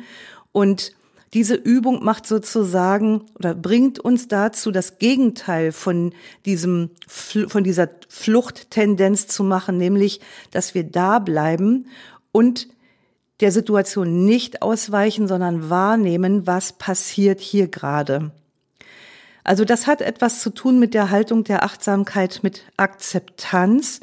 Und 0.53 0.93
diese 1.33 1.55
Übung 1.55 2.01
macht 2.01 2.25
sozusagen 2.25 3.23
oder 3.37 3.53
bringt 3.53 3.99
uns 3.99 4.29
dazu, 4.29 4.71
das 4.71 4.99
Gegenteil 4.99 5.73
von 5.73 6.13
diesem, 6.45 6.91
von 7.07 7.65
dieser 7.65 7.89
Fluchttendenz 8.07 9.27
zu 9.27 9.43
machen, 9.43 9.77
nämlich, 9.77 10.21
dass 10.51 10.73
wir 10.73 10.85
da 10.85 11.19
bleiben 11.19 11.87
und 12.31 12.69
der 13.41 13.51
Situation 13.51 14.23
nicht 14.23 14.61
ausweichen, 14.61 15.27
sondern 15.27 15.69
wahrnehmen, 15.69 16.47
was 16.47 16.71
passiert 16.71 17.41
hier 17.41 17.67
gerade. 17.67 18.31
Also 19.45 19.63
das 19.63 19.85
hat 19.85 20.01
etwas 20.01 20.41
zu 20.41 20.49
tun 20.49 20.79
mit 20.79 20.95
der 20.95 21.11
Haltung 21.11 21.43
der 21.43 21.63
Achtsamkeit, 21.63 22.39
mit 22.41 22.63
Akzeptanz, 22.77 23.99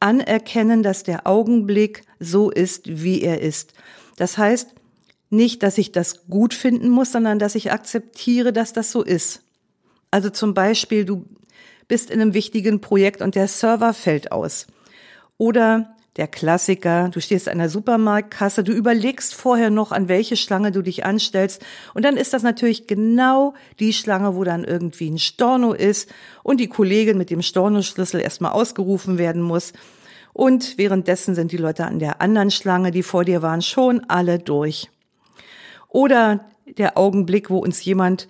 anerkennen, 0.00 0.82
dass 0.82 1.02
der 1.02 1.26
Augenblick 1.26 2.02
so 2.18 2.50
ist, 2.50 3.02
wie 3.02 3.20
er 3.20 3.42
ist. 3.42 3.74
Das 4.16 4.38
heißt 4.38 4.74
nicht, 5.28 5.62
dass 5.62 5.76
ich 5.76 5.92
das 5.92 6.26
gut 6.28 6.54
finden 6.54 6.88
muss, 6.88 7.12
sondern 7.12 7.38
dass 7.38 7.56
ich 7.56 7.70
akzeptiere, 7.70 8.54
dass 8.54 8.72
das 8.72 8.90
so 8.90 9.02
ist. 9.02 9.42
Also 10.10 10.30
zum 10.30 10.54
Beispiel, 10.54 11.04
du 11.04 11.26
bist 11.86 12.10
in 12.10 12.18
einem 12.18 12.32
wichtigen 12.32 12.80
Projekt 12.80 13.20
und 13.20 13.34
der 13.34 13.48
Server 13.48 13.92
fällt 13.92 14.32
aus. 14.32 14.66
Oder 15.36 15.94
der 16.16 16.26
Klassiker, 16.26 17.08
du 17.08 17.20
stehst 17.20 17.48
an 17.48 17.58
der 17.58 17.68
Supermarktkasse, 17.68 18.64
du 18.64 18.72
überlegst 18.72 19.34
vorher 19.34 19.70
noch, 19.70 19.92
an 19.92 20.08
welche 20.08 20.36
Schlange 20.36 20.72
du 20.72 20.82
dich 20.82 21.04
anstellst. 21.04 21.64
Und 21.94 22.04
dann 22.04 22.16
ist 22.16 22.32
das 22.32 22.42
natürlich 22.42 22.86
genau 22.86 23.54
die 23.78 23.92
Schlange, 23.92 24.34
wo 24.34 24.42
dann 24.42 24.64
irgendwie 24.64 25.08
ein 25.08 25.18
Storno 25.18 25.72
ist 25.72 26.12
und 26.42 26.58
die 26.58 26.68
Kollegin 26.68 27.16
mit 27.16 27.30
dem 27.30 27.42
Stornoschlüssel 27.42 28.20
erstmal 28.20 28.52
ausgerufen 28.52 29.18
werden 29.18 29.42
muss. 29.42 29.72
Und 30.32 30.78
währenddessen 30.78 31.34
sind 31.34 31.52
die 31.52 31.56
Leute 31.56 31.86
an 31.86 31.98
der 31.98 32.20
anderen 32.20 32.50
Schlange, 32.50 32.90
die 32.90 33.02
vor 33.02 33.24
dir 33.24 33.42
waren, 33.42 33.62
schon 33.62 34.04
alle 34.08 34.38
durch. 34.38 34.90
Oder 35.88 36.44
der 36.78 36.98
Augenblick, 36.98 37.50
wo 37.50 37.58
uns 37.58 37.84
jemand 37.84 38.28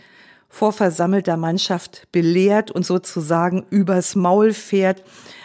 vor 0.49 0.73
versammelter 0.73 1.37
Mannschaft 1.37 2.09
belehrt 2.11 2.71
und 2.71 2.85
sozusagen 2.85 3.65
übers 3.71 4.17
Maul 4.17 4.53
fährt, 4.53 5.03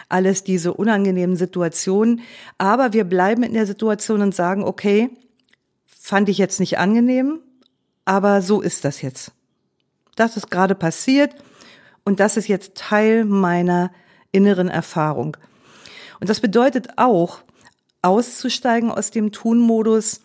alles 0.08 0.44
diese 0.44 0.74
unangenehmen 0.74 1.36
Situationen. 1.36 2.20
Aber 2.58 2.92
wir 2.92 3.04
bleiben 3.04 3.42
in 3.42 3.54
der 3.54 3.66
Situation 3.66 4.22
und 4.22 4.34
sagen, 4.34 4.64
okay, 4.64 5.10
fand 5.86 6.28
ich 6.28 6.38
jetzt 6.38 6.60
nicht 6.60 6.78
angenehm, 6.78 7.40
aber 8.04 8.42
so 8.42 8.60
ist 8.60 8.84
das 8.84 9.02
jetzt. 9.02 9.32
Das 10.14 10.36
ist 10.36 10.50
gerade 10.50 10.74
passiert 10.74 11.34
und 12.04 12.20
das 12.20 12.36
ist 12.36 12.48
jetzt 12.48 12.76
Teil 12.76 13.24
meiner 13.24 13.92
inneren 14.32 14.68
Erfahrung. 14.68 15.36
Und 16.20 16.30
das 16.30 16.40
bedeutet 16.40 16.96
auch, 16.96 17.40
auszusteigen 18.02 18.90
aus 18.90 19.10
dem 19.10 19.32
Tun-Modus 19.32 20.20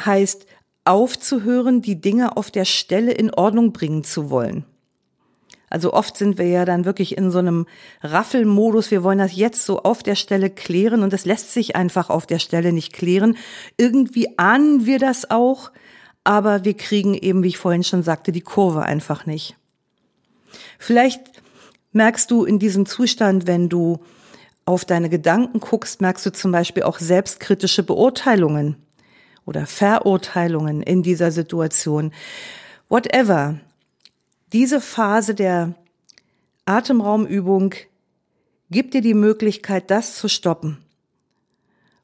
heißt 0.00 0.46
aufzuhören, 0.84 1.82
die 1.82 2.00
Dinge 2.00 2.36
auf 2.36 2.50
der 2.50 2.64
Stelle 2.64 3.12
in 3.12 3.32
Ordnung 3.34 3.72
bringen 3.72 4.04
zu 4.04 4.30
wollen. 4.30 4.64
Also 5.68 5.92
oft 5.92 6.16
sind 6.16 6.38
wir 6.38 6.46
ja 6.46 6.64
dann 6.64 6.84
wirklich 6.84 7.16
in 7.16 7.30
so 7.30 7.38
einem 7.38 7.66
Raffelmodus. 8.02 8.90
Wir 8.90 9.02
wollen 9.02 9.18
das 9.18 9.34
jetzt 9.34 9.64
so 9.64 9.82
auf 9.82 10.02
der 10.02 10.14
Stelle 10.14 10.48
klären 10.50 11.02
und 11.02 11.12
das 11.12 11.24
lässt 11.24 11.52
sich 11.52 11.74
einfach 11.74 12.08
auf 12.08 12.26
der 12.26 12.38
Stelle 12.38 12.72
nicht 12.72 12.92
klären. 12.92 13.36
Irgendwie 13.76 14.38
ahnen 14.38 14.86
wir 14.86 14.98
das 14.98 15.30
auch, 15.30 15.72
aber 16.22 16.64
wir 16.64 16.74
kriegen 16.74 17.14
eben, 17.14 17.42
wie 17.42 17.48
ich 17.48 17.58
vorhin 17.58 17.84
schon 17.84 18.02
sagte, 18.02 18.30
die 18.32 18.40
Kurve 18.40 18.82
einfach 18.82 19.26
nicht. 19.26 19.56
Vielleicht 20.78 21.20
merkst 21.92 22.30
du 22.30 22.44
in 22.44 22.58
diesem 22.58 22.86
Zustand, 22.86 23.46
wenn 23.46 23.68
du 23.68 24.00
auf 24.66 24.84
deine 24.84 25.08
Gedanken 25.08 25.60
guckst, 25.60 26.00
merkst 26.00 26.26
du 26.26 26.32
zum 26.32 26.52
Beispiel 26.52 26.82
auch 26.82 26.98
selbstkritische 26.98 27.82
Beurteilungen 27.82 28.76
oder 29.44 29.66
Verurteilungen 29.66 30.82
in 30.82 31.02
dieser 31.02 31.30
Situation. 31.30 32.12
Whatever. 32.88 33.60
Diese 34.52 34.80
Phase 34.80 35.34
der 35.34 35.74
Atemraumübung 36.64 37.74
gibt 38.70 38.94
dir 38.94 39.00
die 39.00 39.14
Möglichkeit, 39.14 39.90
das 39.90 40.16
zu 40.16 40.28
stoppen 40.28 40.78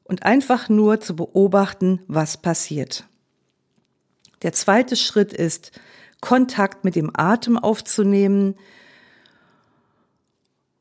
und 0.03 0.23
einfach 0.23 0.69
nur 0.69 0.99
zu 0.99 1.15
beobachten, 1.15 2.01
was 2.07 2.37
passiert. 2.37 3.05
Der 4.41 4.51
zweite 4.51 4.95
Schritt 4.95 5.31
ist, 5.31 5.71
Kontakt 6.19 6.85
mit 6.85 6.95
dem 6.95 7.11
Atem 7.13 7.57
aufzunehmen. 7.57 8.55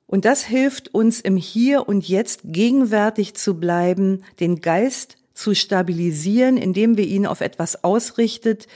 Und 0.07 0.25
das 0.25 0.45
hilft 0.45 0.95
uns 0.95 1.21
im 1.21 1.37
Hier 1.37 1.89
und 1.89 2.09
Jetzt 2.09 2.43
gegenwärtig 2.45 3.35
zu 3.35 3.59
bleiben, 3.59 4.25
den 4.39 4.61
Geist 4.61 5.17
zu 5.35 5.55
stabilisieren, 5.55 6.57
indem 6.57 6.97
wir 6.97 7.07
ihn 7.07 7.27
auf 7.27 7.41
etwas 7.41 7.83
ausrichtet, 7.83 8.69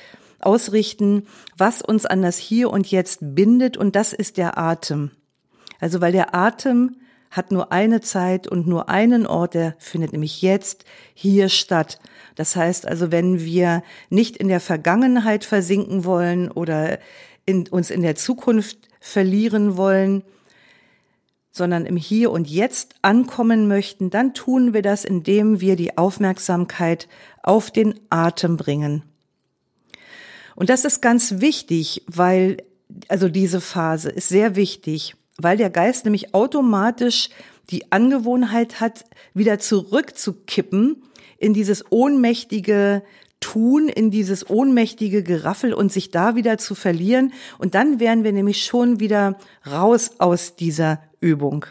ausrichten, 0.47 1.27
was 1.59 1.83
uns 1.83 2.07
an 2.07 2.23
das 2.23 2.39
Hier 2.39 2.71
und 2.71 2.91
Jetzt 2.91 3.19
bindet, 3.21 3.77
und 3.77 3.97
das 3.97 4.13
ist 4.13 4.39
der 4.39 4.57
Atem. 4.57 5.11
Also 5.81 6.01
weil 6.01 6.13
der 6.13 6.35
Atem 6.35 6.97
hat 7.31 7.53
nur 7.53 7.73
eine 7.73 8.01
Zeit 8.01 8.47
und 8.47 8.67
nur 8.67 8.89
einen 8.89 9.27
Ort, 9.27 9.55
der 9.55 9.75
findet 9.79 10.13
nämlich 10.13 10.41
jetzt 10.41 10.85
hier 11.13 11.49
statt. 11.49 11.99
Das 12.35 12.57
heißt 12.57 12.87
also, 12.87 13.11
wenn 13.11 13.41
wir 13.41 13.83
nicht 14.09 14.37
in 14.37 14.49
der 14.49 14.61
Vergangenheit 14.61 15.45
versinken 15.45 16.05
wollen 16.05 16.51
oder 16.51 16.99
in, 17.45 17.69
uns 17.69 17.91
in 17.91 18.03
der 18.03 18.15
Zukunft 18.15 18.89
verlieren 19.01 19.77
wollen, 19.77 20.23
sondern 21.51 21.87
im 21.87 21.97
Hier 21.97 22.31
und 22.31 22.49
Jetzt 22.49 22.95
ankommen 23.03 23.67
möchten, 23.67 24.11
dann 24.11 24.35
tun 24.35 24.75
wir 24.75 24.83
das, 24.83 25.05
indem 25.05 25.61
wir 25.61 25.77
die 25.77 25.99
Aufmerksamkeit 25.99 27.09
auf 27.43 27.71
den 27.71 27.99
Atem 28.11 28.57
bringen. 28.57 29.03
Und 30.57 30.71
das 30.71 30.85
ist 30.85 31.01
ganz 31.01 31.41
wichtig, 31.41 32.03
weil, 32.09 32.57
also 33.09 33.29
diese 33.29 33.61
Phase 33.61 34.09
ist 34.09 34.29
sehr 34.29 34.57
wichtig, 34.57 35.15
weil 35.37 35.57
der 35.57 35.71
Geist 35.71 36.05
nämlich 36.05 36.35
automatisch 36.35 37.29
die 37.71 37.93
Angewohnheit 37.93 38.81
hat, 38.81 39.05
wieder 39.35 39.59
zurückzukippen 39.59 41.03
in 41.39 41.53
dieses 41.53 41.85
ohnmächtige 41.93 43.03
Tun, 43.41 43.89
in 43.89 44.11
dieses 44.11 44.49
ohnmächtige 44.49 45.23
Geraffel 45.23 45.75
und 45.75 45.93
sich 45.93 46.11
da 46.11 46.37
wieder 46.37 46.57
zu 46.57 46.75
verlieren. 46.75 47.35
Und 47.59 47.75
dann 47.75 48.01
wären 48.01 48.25
wir 48.25 48.33
nämlich 48.33 48.65
schon 48.65 48.99
wieder 48.99 49.37
raus 49.71 50.13
aus 50.19 50.57
dieser 50.57 51.03
Übung. 51.21 51.67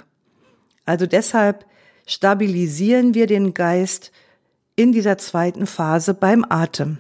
Also 0.86 1.08
deshalb 1.08 1.65
stabilisieren 2.06 3.15
wir 3.15 3.26
den 3.26 3.56
Geist 3.56 4.12
in 4.76 4.91
dieser 4.91 5.17
zweiten 5.17 5.65
Phase 5.65 6.13
beim 6.13 6.45
Atem. 6.48 7.00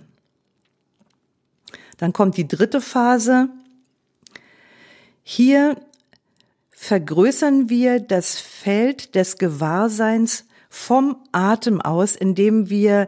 Dann 1.97 2.13
kommt 2.13 2.37
die 2.37 2.47
dritte 2.47 2.81
Phase. 2.81 3.49
Hier 5.23 5.77
vergrößern 6.71 7.69
wir 7.69 7.99
das 7.99 8.39
Feld 8.39 9.15
des 9.15 9.37
Gewahrseins 9.37 10.45
vom 10.69 11.17
Atem 11.31 11.81
aus, 11.81 12.15
indem 12.15 12.69
wir 12.69 13.07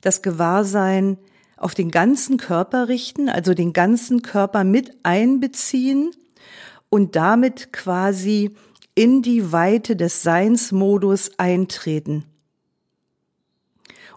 das 0.00 0.22
Gewahrsein 0.22 1.18
auf 1.56 1.74
den 1.74 1.90
ganzen 1.90 2.38
Körper 2.38 2.88
richten, 2.88 3.28
also 3.28 3.54
den 3.54 3.72
ganzen 3.72 4.22
Körper 4.22 4.64
mit 4.64 4.96
einbeziehen 5.04 6.10
und 6.88 7.14
damit 7.14 7.72
quasi 7.72 8.56
in 8.94 9.22
die 9.22 9.52
Weite 9.52 9.94
des 9.94 10.22
Seinsmodus 10.22 11.38
eintreten. 11.38 12.24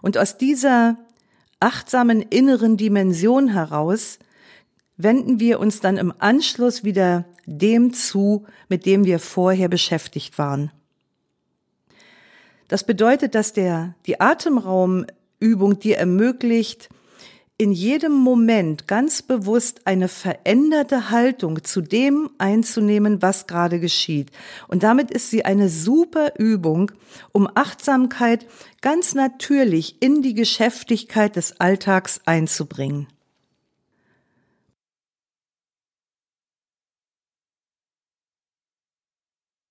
Und 0.02 0.18
aus 0.18 0.36
dieser 0.38 0.98
achtsamen 1.60 2.22
inneren 2.22 2.76
Dimension 2.76 3.48
heraus 3.48 4.18
wenden 4.96 5.40
wir 5.40 5.60
uns 5.60 5.80
dann 5.80 5.98
im 5.98 6.12
Anschluss 6.18 6.84
wieder 6.84 7.24
dem 7.44 7.92
zu, 7.92 8.46
mit 8.68 8.86
dem 8.86 9.04
wir 9.04 9.18
vorher 9.18 9.68
beschäftigt 9.68 10.38
waren. 10.38 10.70
Das 12.68 12.84
bedeutet, 12.84 13.34
dass 13.34 13.52
der, 13.52 13.94
die 14.06 14.20
Atemraumübung 14.20 15.78
dir 15.78 15.98
ermöglicht, 15.98 16.88
in 17.58 17.72
jedem 17.72 18.12
Moment 18.12 18.86
ganz 18.86 19.22
bewusst 19.22 19.86
eine 19.86 20.08
veränderte 20.08 21.10
Haltung 21.10 21.64
zu 21.64 21.80
dem 21.80 22.28
einzunehmen, 22.36 23.22
was 23.22 23.46
gerade 23.46 23.80
geschieht. 23.80 24.30
Und 24.68 24.82
damit 24.82 25.10
ist 25.10 25.30
sie 25.30 25.44
eine 25.44 25.70
super 25.70 26.38
Übung, 26.38 26.92
um 27.32 27.48
Achtsamkeit 27.54 28.46
ganz 28.82 29.14
natürlich 29.14 30.02
in 30.02 30.20
die 30.20 30.34
Geschäftigkeit 30.34 31.36
des 31.36 31.58
Alltags 31.58 32.20
einzubringen. 32.26 33.06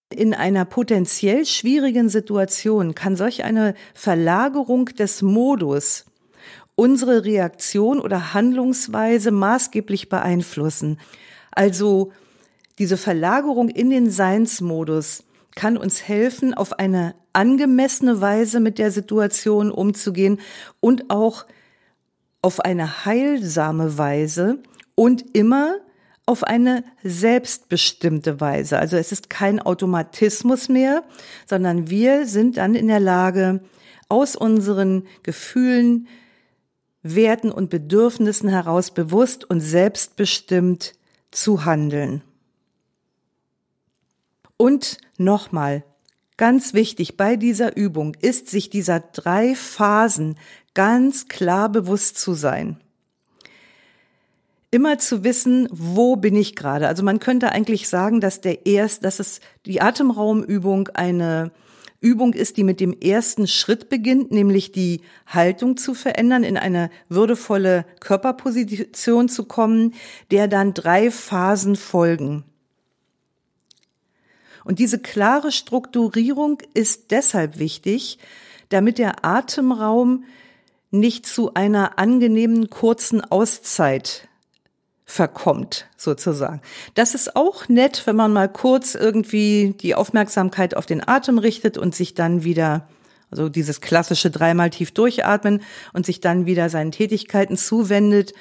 In 0.09 0.33
einer 0.33 0.65
potenziell 0.65 1.45
schwierigen 1.45 2.09
Situation 2.09 2.95
kann 2.95 3.15
solch 3.15 3.43
eine 3.43 3.75
Verlagerung 3.93 4.85
des 4.85 5.21
Modus 5.21 6.05
unsere 6.75 7.23
Reaktion 7.23 7.99
oder 7.99 8.33
Handlungsweise 8.33 9.31
maßgeblich 9.31 10.09
beeinflussen. 10.09 10.99
Also 11.51 12.11
diese 12.77 12.97
Verlagerung 12.97 13.69
in 13.69 13.89
den 13.89 14.09
Seinsmodus 14.09 15.23
kann 15.55 15.77
uns 15.77 16.03
helfen, 16.03 16.53
auf 16.53 16.73
eine 16.79 17.15
angemessene 17.31 18.19
Weise 18.19 18.59
mit 18.59 18.77
der 18.77 18.91
Situation 18.91 19.71
umzugehen 19.71 20.39
und 20.81 21.09
auch 21.09 21.45
auf 22.41 22.59
eine 22.59 23.05
heilsame 23.05 23.97
Weise 23.97 24.59
und 24.95 25.35
immer 25.35 25.77
auf 26.25 26.43
eine 26.43 26.83
selbstbestimmte 27.03 28.41
Weise. 28.41 28.79
Also 28.79 28.97
es 28.97 29.11
ist 29.11 29.29
kein 29.29 29.59
Automatismus 29.59 30.69
mehr, 30.69 31.03
sondern 31.45 31.89
wir 31.89 32.25
sind 32.25 32.57
dann 32.57 32.75
in 32.75 32.87
der 32.87 32.99
Lage, 32.99 33.61
aus 34.07 34.35
unseren 34.35 35.07
Gefühlen, 35.23 36.07
Werten 37.05 37.51
und 37.51 37.69
Bedürfnissen 37.69 38.49
heraus 38.49 38.91
bewusst 38.91 39.49
und 39.49 39.61
selbstbestimmt 39.61 40.93
zu 41.31 41.65
handeln. 41.65 42.21
Und 44.57 44.97
nochmal, 45.17 45.83
Ganz 46.37 46.73
wichtig 46.73 47.15
bei 47.15 47.37
dieser 47.37 47.77
Übung 47.77 48.13
ist, 48.19 48.49
sich 48.49 48.69
dieser 48.69 48.99
drei 48.99 49.55
Phasen 49.55 50.35
ganz 50.73 51.29
klar 51.29 51.69
bewusst 51.69 52.17
zu 52.17 52.33
sein. 52.33 52.77
Immer 54.69 54.97
zu 54.97 55.23
wissen, 55.23 55.69
wo 55.71 56.17
bin 56.17 56.35
ich 56.35 56.57
gerade? 56.57 56.89
Also 56.89 57.03
man 57.03 57.19
könnte 57.19 57.53
eigentlich 57.53 57.87
sagen, 57.87 58.19
dass 58.19 58.41
der 58.41 58.65
erst, 58.65 59.05
dass 59.05 59.19
es 59.19 59.39
die 59.65 59.79
Atemraumübung 59.79 60.89
eine 60.89 61.51
Übung 62.05 62.33
ist, 62.33 62.57
die 62.57 62.63
mit 62.63 62.79
dem 62.79 62.93
ersten 62.93 63.47
Schritt 63.47 63.89
beginnt, 63.89 64.31
nämlich 64.31 64.71
die 64.71 65.01
Haltung 65.25 65.75
zu 65.75 65.95
verändern, 65.95 66.43
in 66.43 66.55
eine 66.55 66.91
würdevolle 67.09 67.83
Körperposition 67.99 69.27
zu 69.27 69.45
kommen, 69.45 69.95
der 70.29 70.47
dann 70.47 70.75
drei 70.75 71.09
Phasen 71.09 71.75
folgen. 71.75 72.43
Und 74.63 74.77
diese 74.77 74.99
klare 74.99 75.51
Strukturierung 75.51 76.59
ist 76.75 77.09
deshalb 77.09 77.57
wichtig, 77.57 78.19
damit 78.69 78.99
der 78.99 79.25
Atemraum 79.25 80.25
nicht 80.91 81.25
zu 81.25 81.55
einer 81.55 81.97
angenehmen 81.97 82.69
kurzen 82.69 83.21
Auszeit 83.21 84.27
verkommt, 85.05 85.87
sozusagen. 85.97 86.61
Das 86.95 87.13
ist 87.13 87.35
auch 87.35 87.69
nett, 87.69 88.01
wenn 88.05 88.15
man 88.15 88.33
mal 88.33 88.49
kurz 88.49 88.95
irgendwie 88.95 89.75
die 89.79 89.93
Aufmerksamkeit 89.93 90.75
auf 90.75 90.87
den 90.87 91.07
Atem 91.07 91.37
richtet 91.37 91.77
und 91.77 91.95
sich 91.95 92.15
dann 92.15 92.43
wieder, 92.43 92.87
also 93.29 93.47
dieses 93.47 93.81
klassische 93.81 94.31
dreimal 94.31 94.71
tief 94.71 94.91
durchatmen 94.91 95.61
und 95.93 96.07
sich 96.07 96.21
dann 96.21 96.47
wieder 96.47 96.69
seinen 96.69 96.91
Tätigkeiten 96.91 97.55
zuwendet. 97.55 98.33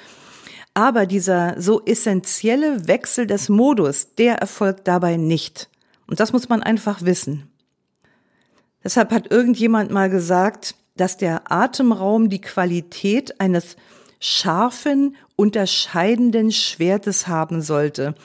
Aber 0.73 1.05
dieser 1.05 1.61
so 1.61 1.81
essentielle 1.85 2.87
Wechsel 2.87 3.27
des 3.27 3.47
Modus, 3.47 4.15
der 4.15 4.35
erfolgt 4.35 4.87
dabei 4.87 5.17
nicht. 5.17 5.69
Und 6.07 6.19
das 6.19 6.33
muss 6.33 6.49
man 6.49 6.63
einfach 6.63 7.03
wissen. 7.03 7.49
Deshalb 8.83 9.11
hat 9.11 9.31
irgendjemand 9.31 9.91
mal 9.91 10.09
gesagt, 10.09 10.75
dass 10.97 11.17
der 11.17 11.51
Atemraum 11.51 12.29
die 12.29 12.41
Qualität 12.41 13.39
eines 13.39 13.75
scharfen, 14.25 15.15
unterscheidenden 15.35 16.51
Schwertes 16.51 17.27
haben 17.27 17.61
sollte, 17.61 18.15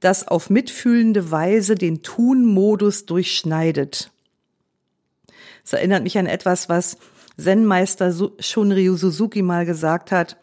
das 0.00 0.26
auf 0.26 0.50
mitfühlende 0.50 1.30
Weise 1.30 1.76
den 1.76 2.02
Tun-Modus 2.02 3.06
durchschneidet. 3.06 4.10
Das 5.62 5.74
erinnert 5.74 6.02
mich 6.02 6.18
an 6.18 6.26
etwas, 6.26 6.68
was 6.68 6.96
Zen-Meister 7.36 8.12
Shunryu 8.40 8.96
Suzuki 8.96 9.42
mal 9.42 9.64
gesagt 9.64 10.10
hat. 10.10 10.36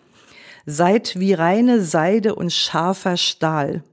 Seid 0.65 1.19
wie 1.19 1.33
reine 1.33 1.81
Seide 1.81 2.33
und 2.33 2.53
scharfer 2.53 3.17
Stahl. 3.17 3.83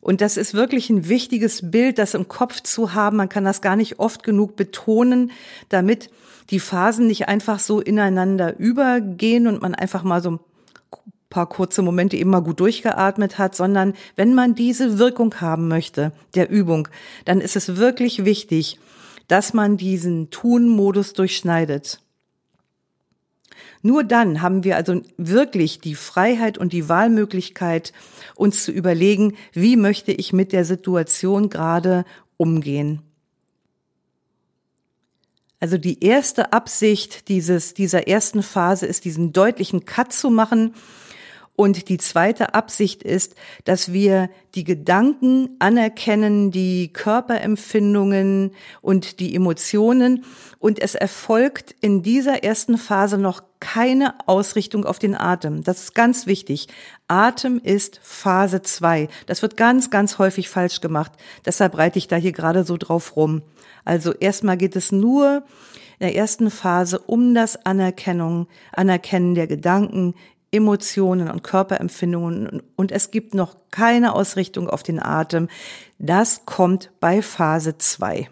Und 0.00 0.20
das 0.20 0.36
ist 0.36 0.54
wirklich 0.54 0.88
ein 0.90 1.08
wichtiges 1.08 1.70
Bild, 1.70 1.98
das 1.98 2.14
im 2.14 2.28
Kopf 2.28 2.62
zu 2.62 2.94
haben. 2.94 3.18
Man 3.18 3.28
kann 3.28 3.44
das 3.44 3.60
gar 3.60 3.76
nicht 3.76 3.98
oft 3.98 4.22
genug 4.22 4.56
betonen, 4.56 5.30
damit 5.68 6.10
die 6.50 6.60
Phasen 6.60 7.06
nicht 7.06 7.28
einfach 7.28 7.58
so 7.58 7.80
ineinander 7.80 8.58
übergehen 8.58 9.46
und 9.46 9.62
man 9.62 9.74
einfach 9.74 10.02
mal 10.02 10.22
so 10.22 10.32
ein 10.32 10.40
paar 11.28 11.48
kurze 11.48 11.82
Momente 11.82 12.16
eben 12.16 12.30
mal 12.30 12.40
gut 12.40 12.60
durchgeatmet 12.60 13.38
hat, 13.38 13.54
sondern 13.54 13.94
wenn 14.16 14.34
man 14.34 14.54
diese 14.54 14.98
Wirkung 14.98 15.40
haben 15.40 15.68
möchte, 15.68 16.12
der 16.34 16.50
Übung, 16.50 16.88
dann 17.24 17.40
ist 17.40 17.54
es 17.54 17.76
wirklich 17.76 18.24
wichtig, 18.24 18.78
dass 19.28 19.54
man 19.54 19.76
diesen 19.76 20.30
Tun-Modus 20.30 21.12
durchschneidet. 21.12 22.00
Nur 23.82 24.04
dann 24.04 24.42
haben 24.42 24.64
wir 24.64 24.76
also 24.76 25.00
wirklich 25.16 25.80
die 25.80 25.94
Freiheit 25.94 26.58
und 26.58 26.72
die 26.72 26.88
Wahlmöglichkeit, 26.88 27.92
uns 28.34 28.64
zu 28.64 28.72
überlegen, 28.72 29.36
wie 29.52 29.76
möchte 29.76 30.12
ich 30.12 30.32
mit 30.32 30.52
der 30.52 30.64
Situation 30.64 31.48
gerade 31.48 32.04
umgehen. 32.36 33.02
Also 35.60 35.76
die 35.76 36.02
erste 36.02 36.52
Absicht 36.54 37.28
dieses, 37.28 37.74
dieser 37.74 38.08
ersten 38.08 38.42
Phase 38.42 38.86
ist, 38.86 39.04
diesen 39.04 39.32
deutlichen 39.32 39.84
Cut 39.84 40.12
zu 40.12 40.30
machen. 40.30 40.74
Und 41.56 41.90
die 41.90 41.98
zweite 41.98 42.54
Absicht 42.54 43.02
ist, 43.02 43.34
dass 43.64 43.92
wir 43.92 44.30
die 44.54 44.64
Gedanken 44.64 45.56
anerkennen, 45.58 46.50
die 46.50 46.90
Körperempfindungen 46.90 48.52
und 48.80 49.20
die 49.20 49.34
Emotionen. 49.34 50.24
Und 50.58 50.80
es 50.80 50.94
erfolgt 50.94 51.74
in 51.82 52.02
dieser 52.02 52.44
ersten 52.44 52.78
Phase 52.78 53.18
noch 53.18 53.42
keine 53.60 54.14
Ausrichtung 54.26 54.86
auf 54.86 54.98
den 54.98 55.14
Atem. 55.14 55.62
Das 55.62 55.82
ist 55.82 55.94
ganz 55.94 56.26
wichtig. 56.26 56.68
Atem 57.08 57.60
ist 57.62 58.00
Phase 58.02 58.62
zwei. 58.62 59.08
Das 59.26 59.42
wird 59.42 59.58
ganz, 59.58 59.90
ganz 59.90 60.18
häufig 60.18 60.48
falsch 60.48 60.80
gemacht. 60.80 61.12
Deshalb 61.44 61.76
reite 61.76 61.98
ich 61.98 62.08
da 62.08 62.16
hier 62.16 62.32
gerade 62.32 62.64
so 62.64 62.78
drauf 62.78 63.16
rum. 63.16 63.42
Also 63.84 64.12
erstmal 64.12 64.56
geht 64.56 64.76
es 64.76 64.92
nur 64.92 65.44
in 65.98 66.06
der 66.06 66.16
ersten 66.16 66.50
Phase 66.50 66.98
um 66.98 67.34
das 67.34 67.66
Anerkennung, 67.66 68.48
Anerkennen 68.72 69.34
der 69.34 69.46
Gedanken, 69.46 70.14
Emotionen 70.52 71.30
und 71.30 71.44
Körperempfindungen 71.44 72.62
und 72.76 72.92
es 72.92 73.10
gibt 73.10 73.34
noch 73.34 73.56
keine 73.70 74.14
Ausrichtung 74.14 74.68
auf 74.68 74.82
den 74.82 75.00
Atem. 75.00 75.48
Das 75.98 76.44
kommt 76.44 76.90
bei 77.00 77.22
Phase 77.22 77.78
zwei. 77.78 78.28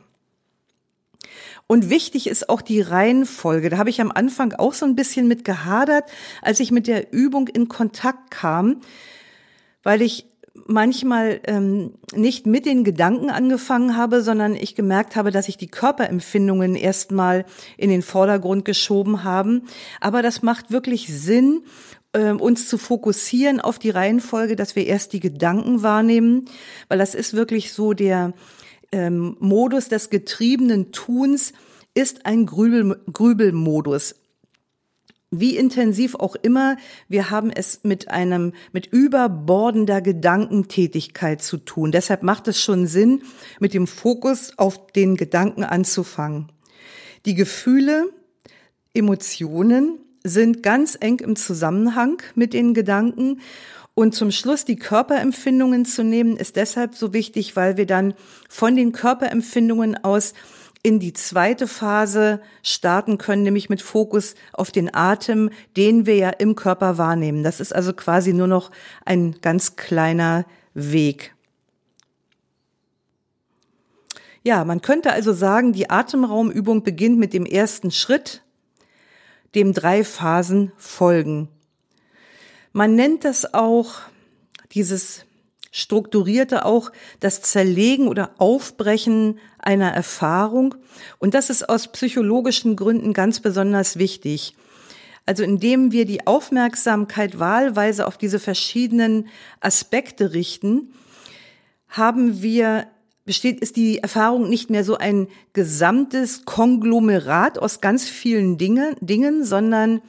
Und 1.68 1.90
wichtig 1.90 2.26
ist 2.26 2.48
auch 2.48 2.62
die 2.62 2.80
Reihenfolge. 2.80 3.68
Da 3.68 3.78
habe 3.78 3.90
ich 3.90 4.00
am 4.00 4.10
Anfang 4.10 4.54
auch 4.54 4.72
so 4.72 4.86
ein 4.86 4.96
bisschen 4.96 5.28
mit 5.28 5.44
gehadert, 5.44 6.04
als 6.40 6.60
ich 6.60 6.72
mit 6.72 6.86
der 6.86 7.12
Übung 7.12 7.46
in 7.46 7.68
Kontakt 7.68 8.30
kam, 8.30 8.80
weil 9.82 10.00
ich 10.00 10.26
manchmal 10.66 11.40
ähm, 11.44 11.94
nicht 12.14 12.46
mit 12.46 12.66
den 12.66 12.84
Gedanken 12.84 13.30
angefangen 13.30 13.96
habe, 13.96 14.22
sondern 14.22 14.54
ich 14.54 14.74
gemerkt 14.74 15.14
habe, 15.14 15.30
dass 15.30 15.48
ich 15.48 15.56
die 15.56 15.68
Körperempfindungen 15.68 16.74
erstmal 16.74 17.44
in 17.76 17.90
den 17.90 18.02
Vordergrund 18.02 18.64
geschoben 18.64 19.24
haben. 19.24 19.68
Aber 20.00 20.22
das 20.22 20.42
macht 20.42 20.70
wirklich 20.70 21.08
Sinn, 21.08 21.62
äh, 22.18 22.32
uns 22.32 22.68
zu 22.68 22.78
fokussieren 22.78 23.60
auf 23.60 23.78
die 23.78 23.90
Reihenfolge, 23.90 24.56
dass 24.56 24.76
wir 24.76 24.86
erst 24.86 25.12
die 25.12 25.20
Gedanken 25.20 25.82
wahrnehmen, 25.82 26.46
weil 26.88 26.98
das 26.98 27.14
ist 27.14 27.34
wirklich 27.34 27.72
so 27.72 27.92
der 27.92 28.34
ähm, 28.90 29.36
Modus 29.38 29.88
des 29.88 30.10
getriebenen 30.10 30.92
Tuns 30.92 31.52
ist 31.94 32.26
ein 32.26 32.46
Grübel, 32.46 33.00
Grübelmodus 33.12 34.14
wie 35.30 35.56
intensiv 35.56 36.14
auch 36.14 36.36
immer, 36.36 36.76
wir 37.08 37.30
haben 37.30 37.50
es 37.50 37.80
mit 37.82 38.08
einem, 38.08 38.54
mit 38.72 38.86
überbordender 38.86 40.00
Gedankentätigkeit 40.00 41.42
zu 41.42 41.58
tun. 41.58 41.92
Deshalb 41.92 42.22
macht 42.22 42.48
es 42.48 42.60
schon 42.60 42.86
Sinn, 42.86 43.22
mit 43.60 43.74
dem 43.74 43.86
Fokus 43.86 44.54
auf 44.56 44.86
den 44.92 45.16
Gedanken 45.16 45.64
anzufangen. 45.64 46.50
Die 47.26 47.34
Gefühle, 47.34 48.10
Emotionen 48.94 49.98
sind 50.28 50.62
ganz 50.62 50.96
eng 51.00 51.20
im 51.20 51.36
Zusammenhang 51.36 52.22
mit 52.34 52.52
den 52.52 52.74
Gedanken. 52.74 53.40
Und 53.94 54.14
zum 54.14 54.30
Schluss 54.30 54.64
die 54.64 54.76
Körperempfindungen 54.76 55.84
zu 55.84 56.04
nehmen, 56.04 56.36
ist 56.36 56.56
deshalb 56.56 56.94
so 56.94 57.12
wichtig, 57.12 57.56
weil 57.56 57.76
wir 57.76 57.86
dann 57.86 58.14
von 58.48 58.76
den 58.76 58.92
Körperempfindungen 58.92 60.04
aus 60.04 60.34
in 60.82 61.00
die 61.00 61.12
zweite 61.12 61.66
Phase 61.66 62.40
starten 62.62 63.18
können, 63.18 63.42
nämlich 63.42 63.68
mit 63.68 63.82
Fokus 63.82 64.34
auf 64.52 64.70
den 64.70 64.94
Atem, 64.94 65.50
den 65.76 66.06
wir 66.06 66.16
ja 66.16 66.30
im 66.30 66.54
Körper 66.54 66.98
wahrnehmen. 66.98 67.42
Das 67.42 67.58
ist 67.60 67.74
also 67.74 67.92
quasi 67.92 68.32
nur 68.32 68.46
noch 68.46 68.70
ein 69.04 69.36
ganz 69.40 69.76
kleiner 69.76 70.46
Weg. 70.74 71.34
Ja, 74.44 74.64
man 74.64 74.80
könnte 74.80 75.12
also 75.12 75.32
sagen, 75.32 75.72
die 75.72 75.90
Atemraumübung 75.90 76.84
beginnt 76.84 77.18
mit 77.18 77.34
dem 77.34 77.44
ersten 77.44 77.90
Schritt, 77.90 78.42
dem 79.54 79.72
drei 79.72 80.04
Phasen 80.04 80.72
folgen. 80.76 81.48
Man 82.72 82.94
nennt 82.94 83.24
das 83.24 83.54
auch 83.54 83.94
dieses 84.72 85.24
strukturierte 85.70 86.64
auch 86.64 86.90
das 87.20 87.42
Zerlegen 87.42 88.08
oder 88.08 88.30
Aufbrechen 88.38 89.38
einer 89.58 89.92
Erfahrung. 89.92 90.74
Und 91.18 91.34
das 91.34 91.50
ist 91.50 91.68
aus 91.68 91.92
psychologischen 91.92 92.76
Gründen 92.76 93.12
ganz 93.12 93.40
besonders 93.40 93.98
wichtig. 93.98 94.56
Also 95.26 95.42
indem 95.42 95.92
wir 95.92 96.06
die 96.06 96.26
Aufmerksamkeit 96.26 97.38
wahlweise 97.38 98.06
auf 98.06 98.16
diese 98.16 98.38
verschiedenen 98.38 99.28
Aspekte 99.60 100.32
richten, 100.32 100.94
haben 101.88 102.42
wir 102.42 102.86
besteht, 103.28 103.60
ist 103.60 103.76
die 103.76 103.98
Erfahrung 103.98 104.48
nicht 104.48 104.70
mehr 104.70 104.84
so 104.84 104.96
ein 104.96 105.28
gesamtes 105.52 106.46
Konglomerat 106.46 107.58
aus 107.58 107.82
ganz 107.82 108.08
vielen 108.08 108.56
Dinge, 108.56 108.96
Dingen, 109.02 109.44
sondern 109.44 110.00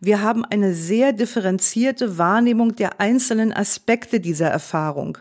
wir 0.00 0.22
haben 0.22 0.42
eine 0.46 0.72
sehr 0.72 1.12
differenzierte 1.12 2.16
Wahrnehmung 2.16 2.74
der 2.74 2.98
einzelnen 2.98 3.52
Aspekte 3.52 4.20
dieser 4.20 4.48
Erfahrung. 4.48 5.18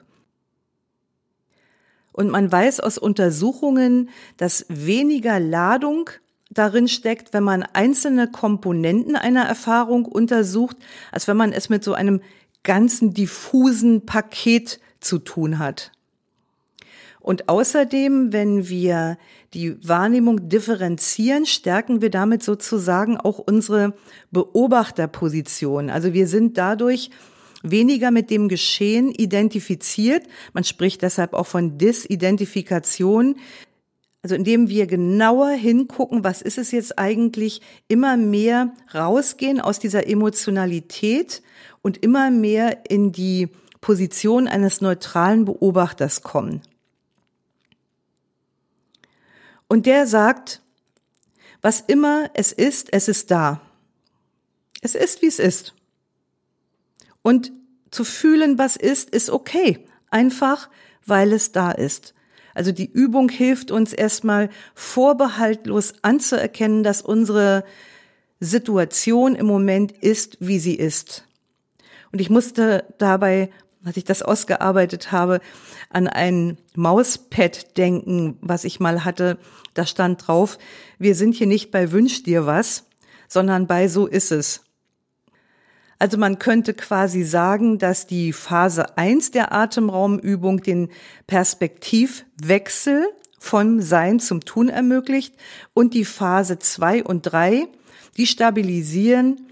Und 2.14 2.30
man 2.30 2.50
weiß 2.50 2.80
aus 2.80 2.98
Untersuchungen, 2.98 4.10
dass 4.38 4.66
weniger 4.70 5.38
Ladung 5.42 6.10
darin 6.50 6.88
steckt, 6.88 7.34
wenn 7.34 7.44
man 7.44 7.64
einzelne 7.64 8.32
Komponenten 8.32 9.18
einer 9.18 9.44
Erfahrung 9.44 10.06
untersucht, 10.06 10.78
als 11.12 11.28
wenn 11.28 11.36
man 11.36 11.52
es 11.52 11.68
mit 11.68 11.84
so 11.84 11.94
einem 11.96 12.22
ganzen 12.64 13.14
diffusen 13.14 14.06
Paket 14.06 14.80
zu 15.02 15.20
tun 15.20 15.60
hat. 15.60 15.92
Und 17.22 17.50
außerdem, 17.50 18.34
wenn 18.34 18.68
wir 18.68 19.18
die 19.54 19.78
Wahrnehmung 19.88 20.50
differenzieren, 20.50 21.46
stärken 21.46 22.02
wir 22.02 22.10
damit 22.10 22.42
sozusagen 22.42 23.18
auch 23.18 23.38
unsere 23.38 23.94
Beobachterposition. 24.32 25.90
Also 25.90 26.14
wir 26.14 26.28
sind 26.28 26.58
dadurch 26.58 27.12
weniger 27.62 28.10
mit 28.10 28.32
dem 28.32 28.50
Geschehen 28.50 29.12
identifiziert. 29.12 30.24
Man 30.54 30.64
spricht 30.64 31.04
deshalb 31.04 31.34
auch 31.34 31.46
von 31.46 31.78
Disidentifikation. 31.78 33.36
Also 34.24 34.36
indem 34.36 34.70
wir 34.70 34.88
genauer 34.88 35.50
hingucken, 35.50 36.24
was 36.24 36.42
ist 36.42 36.58
es 36.58 36.72
jetzt 36.72 36.98
eigentlich, 36.98 37.62
immer 37.88 38.18
mehr 38.18 38.74
rausgehen 38.94 39.60
aus 39.62 39.80
dieser 39.80 40.08
Emotionalität 40.08 41.42
und 41.82 42.04
immer 42.04 42.32
mehr 42.32 42.90
in 42.90 43.12
die 43.12 43.50
Position 43.80 44.48
eines 44.48 44.82
neutralen 44.82 45.46
Beobachters 45.46 46.22
kommen. 46.22 46.62
Und 49.72 49.86
der 49.86 50.06
sagt, 50.06 50.62
was 51.62 51.80
immer 51.80 52.30
es 52.34 52.52
ist, 52.52 52.92
es 52.92 53.08
ist 53.08 53.32
da. 53.32 53.62
Es 54.82 54.96
ist, 54.96 55.22
wie 55.22 55.28
es 55.28 55.40
ist. 55.40 55.74
Und 57.22 57.54
zu 57.90 58.04
fühlen, 58.04 58.58
was 58.58 58.76
ist, 58.76 59.12
ist 59.12 59.30
okay. 59.30 59.88
Einfach, 60.10 60.70
weil 61.06 61.32
es 61.32 61.54
da 61.54 61.72
ist. 61.72 62.14
Also 62.54 62.74
die 62.74 62.92
Übung 62.92 63.30
hilft 63.30 63.72
uns 63.72 63.94
erstmal 63.94 64.50
vorbehaltlos 64.76 65.94
anzuerkennen, 66.02 66.84
dass 66.84 67.02
unsere 67.02 67.64
Situation 68.42 69.36
im 69.36 69.46
Moment 69.46 69.94
ist, 69.94 70.36
wie 70.42 70.60
sie 70.60 70.76
ist. 70.76 71.24
Und 72.12 72.20
ich 72.20 72.30
musste 72.30 72.94
dabei 72.98 73.50
als 73.84 73.98
ich 73.98 74.04
das 74.04 74.22
ausgearbeitet 74.22 75.12
habe, 75.12 75.42
an 75.90 76.08
ein 76.08 76.58
Mauspad 76.76 77.78
denken, 77.78 78.38
was 78.42 78.64
ich 78.64 78.80
mal 78.80 79.04
hatte. 79.04 79.38
Da 79.74 79.86
stand 79.86 80.28
drauf, 80.28 80.58
wir 81.00 81.16
sind 81.16 81.36
hier 81.36 81.48
nicht 81.48 81.72
bei 81.72 81.92
Wünsch 81.92 82.24
dir 82.24 82.46
was, 82.46 82.86
sondern 83.28 83.68
bei 83.68 83.88
So 83.88 84.06
ist 84.06 84.32
es. 84.32 84.62
Also 85.98 86.18
man 86.18 86.40
könnte 86.40 86.74
quasi 86.74 87.24
sagen, 87.24 87.78
dass 87.78 88.08
die 88.08 88.34
Phase 88.34 88.98
eins 88.98 89.30
der 89.30 89.52
Atemraumübung 89.54 90.62
den 90.62 90.90
Perspektivwechsel 91.28 93.06
vom 93.38 93.82
Sein 93.82 94.20
zum 94.20 94.42
Tun 94.42 94.70
ermöglicht 94.70 95.36
und 95.74 95.94
die 95.94 96.06
Phase 96.06 96.58
zwei 96.58 97.04
und 97.04 97.24
drei, 97.24 97.68
die 98.18 98.26
stabilisieren 98.26 99.48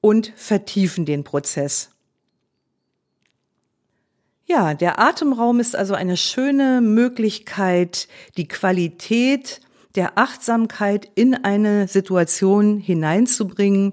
und 0.00 0.32
vertiefen 0.36 1.06
den 1.06 1.24
Prozess. 1.24 1.95
Ja, 4.48 4.74
der 4.74 5.00
Atemraum 5.00 5.58
ist 5.58 5.74
also 5.74 5.94
eine 5.94 6.16
schöne 6.16 6.80
Möglichkeit, 6.80 8.06
die 8.36 8.46
Qualität 8.46 9.60
der 9.96 10.18
Achtsamkeit 10.18 11.08
in 11.16 11.34
eine 11.34 11.88
Situation 11.88 12.78
hineinzubringen. 12.78 13.92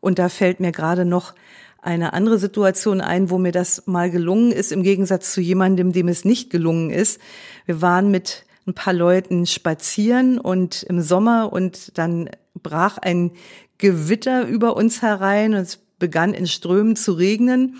Und 0.00 0.18
da 0.18 0.30
fällt 0.30 0.60
mir 0.60 0.72
gerade 0.72 1.04
noch 1.04 1.34
eine 1.82 2.14
andere 2.14 2.38
Situation 2.38 3.02
ein, 3.02 3.28
wo 3.28 3.36
mir 3.36 3.52
das 3.52 3.86
mal 3.86 4.10
gelungen 4.10 4.50
ist, 4.50 4.72
im 4.72 4.82
Gegensatz 4.82 5.34
zu 5.34 5.42
jemandem, 5.42 5.92
dem 5.92 6.08
es 6.08 6.24
nicht 6.24 6.48
gelungen 6.48 6.88
ist. 6.88 7.20
Wir 7.66 7.82
waren 7.82 8.10
mit 8.10 8.46
ein 8.66 8.72
paar 8.72 8.94
Leuten 8.94 9.44
spazieren 9.44 10.38
und 10.38 10.84
im 10.84 11.02
Sommer 11.02 11.52
und 11.52 11.98
dann 11.98 12.30
brach 12.62 12.96
ein 12.96 13.32
Gewitter 13.76 14.46
über 14.46 14.74
uns 14.74 15.02
herein 15.02 15.52
und 15.52 15.60
es 15.60 15.76
begann 15.98 16.32
in 16.32 16.46
Strömen 16.46 16.96
zu 16.96 17.12
regnen. 17.12 17.76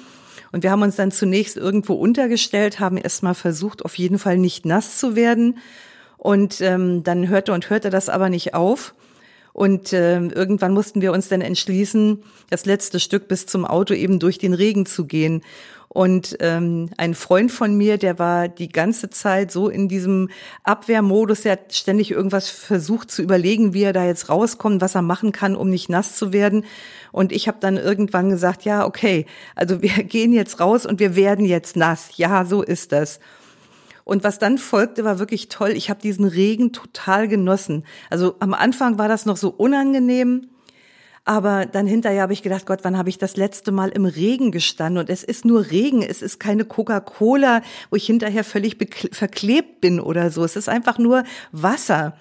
Und 0.53 0.63
wir 0.63 0.71
haben 0.71 0.83
uns 0.83 0.97
dann 0.97 1.11
zunächst 1.11 1.57
irgendwo 1.57 1.95
untergestellt, 1.95 2.79
haben 2.79 2.99
erstmal 2.99 3.35
versucht, 3.35 3.85
auf 3.85 3.97
jeden 3.97 4.19
Fall 4.19 4.39
nicht 4.39 4.67
nass 4.67 4.99
zu 4.99 5.17
werden. 5.17 5.59
Und 6.19 6.61
ähm, 6.61 7.03
dann 7.03 7.29
hörte 7.29 7.53
und 7.53 7.71
hörte 7.71 7.91
das 7.91 8.09
aber 8.09 8.29
nicht 8.29 8.55
auf. 8.55 8.95
Und 9.53 9.93
äh, 9.93 10.19
irgendwann 10.19 10.73
mussten 10.73 11.03
wir 11.03 11.13
uns 11.13 11.29
dann 11.29 11.43
entschließen, 11.43 12.23
das 12.51 12.65
letzte 12.65 13.01
Stück 13.01 13.29
bis 13.29 13.47
zum 13.47 13.65
Auto 13.65 13.95
eben 13.95 14.19
durch 14.19 14.39
den 14.39 14.55
Regen 14.55 14.87
zu 14.87 15.05
gehen. 15.07 15.43
Und 15.95 16.39
ähm, 16.41 16.89
ein 16.97 17.15
Freund 17.15 17.53
von 17.53 17.77
mir, 17.77 17.99
der 17.99 18.19
war 18.19 18.49
die 18.49 18.71
ganze 18.71 19.11
Zeit 19.11 19.53
so 19.53 19.69
in 19.69 19.89
diesem 19.89 20.31
Abwehrmodus, 20.65 21.43
der 21.43 21.53
hat 21.53 21.75
ständig 21.75 22.11
irgendwas 22.11 22.49
versucht 22.49 23.11
zu 23.11 23.21
überlegen, 23.21 23.75
wie 23.75 23.83
er 23.83 23.93
da 23.93 24.07
jetzt 24.07 24.31
rauskommt, 24.31 24.81
was 24.81 24.95
er 24.95 25.03
machen 25.03 25.33
kann, 25.33 25.55
um 25.55 25.69
nicht 25.69 25.91
nass 25.91 26.17
zu 26.17 26.33
werden. 26.33 26.65
Und 27.11 27.31
ich 27.31 27.47
habe 27.47 27.59
dann 27.61 27.77
irgendwann 27.77 28.31
gesagt, 28.31 28.65
ja, 28.65 28.87
okay, 28.87 29.27
also 29.55 29.83
wir 29.83 29.91
gehen 30.05 30.33
jetzt 30.33 30.61
raus 30.61 30.87
und 30.87 30.99
wir 30.99 31.15
werden 31.15 31.45
jetzt 31.45 31.77
nass. 31.77 32.17
Ja, 32.17 32.47
so 32.47 32.63
ist 32.63 32.93
das. 32.93 33.21
Und 34.13 34.25
was 34.25 34.39
dann 34.39 34.59
folgte, 34.59 35.05
war 35.05 35.19
wirklich 35.19 35.49
toll. 35.49 35.71
Ich 35.71 35.89
habe 35.89 36.03
diesen 36.03 36.27
Regen 36.27 36.75
total 36.75 37.29
genossen. 37.29 37.83
Also 38.11 38.35
am 38.41 38.53
Anfang 38.53 38.99
war 38.99 39.09
das 39.09 39.25
noch 39.25 39.39
so 39.39 39.49
unangenehm, 39.49 40.51
aber 41.25 41.65
dann 41.65 41.87
hinterher 41.87 42.21
habe 42.21 42.35
ich 42.35 42.43
gedacht, 42.43 42.67
Gott, 42.67 42.81
wann 42.83 42.99
habe 42.99 43.09
ich 43.09 43.17
das 43.17 43.39
letzte 43.39 43.73
Mal 43.73 43.89
im 43.89 44.05
Regen 44.05 44.53
gestanden? 44.53 44.99
Und 44.99 45.09
es 45.09 45.25
ist 45.25 45.47
nur 45.47 45.71
Regen, 45.71 46.03
es 46.03 46.21
ist 46.21 46.39
keine 46.39 46.67
Coca-Cola, 46.67 47.63
wo 47.89 47.97
ich 47.97 48.05
hinterher 48.05 48.45
völlig 48.45 48.77
verklebt 49.13 49.81
bin 49.81 49.99
oder 49.99 50.31
so. 50.31 50.45
Es 50.45 50.57
ist 50.57 50.69
einfach 50.69 50.99
nur 50.99 51.25
Wasser. 51.51 52.15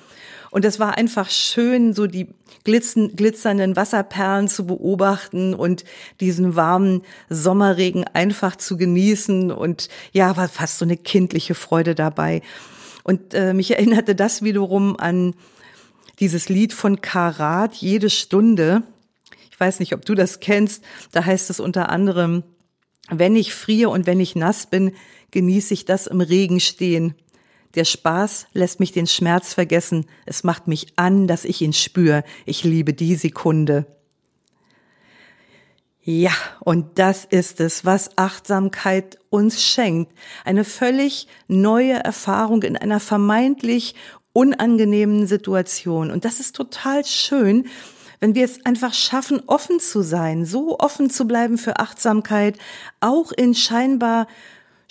Und 0.50 0.64
es 0.64 0.80
war 0.80 0.98
einfach 0.98 1.30
schön, 1.30 1.94
so 1.94 2.08
die 2.08 2.30
glitzen, 2.64 3.16
glitzernden 3.16 3.76
Wasserperlen 3.76 4.48
zu 4.48 4.66
beobachten 4.66 5.54
und 5.54 5.84
diesen 6.20 6.56
warmen 6.56 7.02
Sommerregen 7.30 8.06
einfach 8.14 8.56
zu 8.56 8.78
genießen. 8.78 9.52
Und 9.52 9.90
ja, 10.12 10.38
war 10.38 10.48
fast 10.48 10.78
so 10.78 10.86
eine 10.86 10.98
kindliche 10.98 11.56
Freude 11.56 11.96
dabei. 11.96 12.42
Und 13.04 13.34
äh, 13.34 13.54
mich 13.54 13.72
erinnerte 13.72 14.16
das 14.16 14.44
wiederum 14.44 14.98
an 14.98 15.34
dieses 16.20 16.50
Lied 16.50 16.74
von 16.74 17.02
Karat, 17.02 17.76
jede 17.76 18.10
Stunde. 18.10 18.84
Ich 19.50 19.60
weiß 19.60 19.80
nicht, 19.80 19.94
ob 19.94 20.06
du 20.06 20.14
das 20.14 20.40
kennst. 20.40 20.84
Da 21.12 21.26
heißt 21.26 21.50
es 21.50 21.60
unter 21.60 21.90
anderem, 21.90 22.44
wenn 23.10 23.36
ich 23.36 23.54
friere 23.54 23.90
und 23.90 24.06
wenn 24.06 24.20
ich 24.20 24.36
nass 24.36 24.68
bin, 24.68 24.94
genieße 25.32 25.74
ich 25.74 25.86
das 25.86 26.08
im 26.08 26.22
Regen 26.22 26.60
stehen. 26.60 27.16
Der 27.76 27.86
Spaß 27.86 28.48
lässt 28.54 28.80
mich 28.80 28.92
den 28.92 29.08
Schmerz 29.08 29.54
vergessen. 29.54 30.06
Es 30.26 30.44
macht 30.44 30.68
mich 30.68 30.94
an, 30.98 31.28
dass 31.28 31.46
ich 31.46 31.62
ihn 31.62 31.74
spüre. 31.74 32.24
Ich 32.46 32.64
liebe 32.64 32.94
die 32.94 33.16
Sekunde. 33.16 33.86
Ja, 36.04 36.32
und 36.60 36.98
das 36.98 37.26
ist 37.26 37.60
es, 37.60 37.86
was 37.86 38.18
Achtsamkeit 38.18 39.20
uns 39.30 39.64
schenkt. 39.64 40.12
Eine 40.44 40.64
völlig 40.64 41.28
neue 41.48 41.94
Erfahrung 41.94 42.64
in 42.64 42.76
einer 42.76 43.00
vermeintlich 43.00 43.94
unangenehmen 44.34 45.28
Situation. 45.28 46.10
Und 46.10 46.26
das 46.26 46.40
ist 46.40 46.56
total 46.56 47.06
schön, 47.06 47.68
wenn 48.20 48.36
wir 48.36 48.46
es 48.46 48.66
einfach 48.66 48.94
schaffen, 48.94 49.42
offen 49.48 49.80
zu 49.80 50.02
sein, 50.02 50.46
so 50.46 50.80
offen 50.80 51.10
zu 51.10 51.28
bleiben 51.28 51.58
für 51.58 51.80
Achtsamkeit, 51.80 52.58
auch 53.00 53.32
in 53.32 53.54
scheinbar 53.54 54.28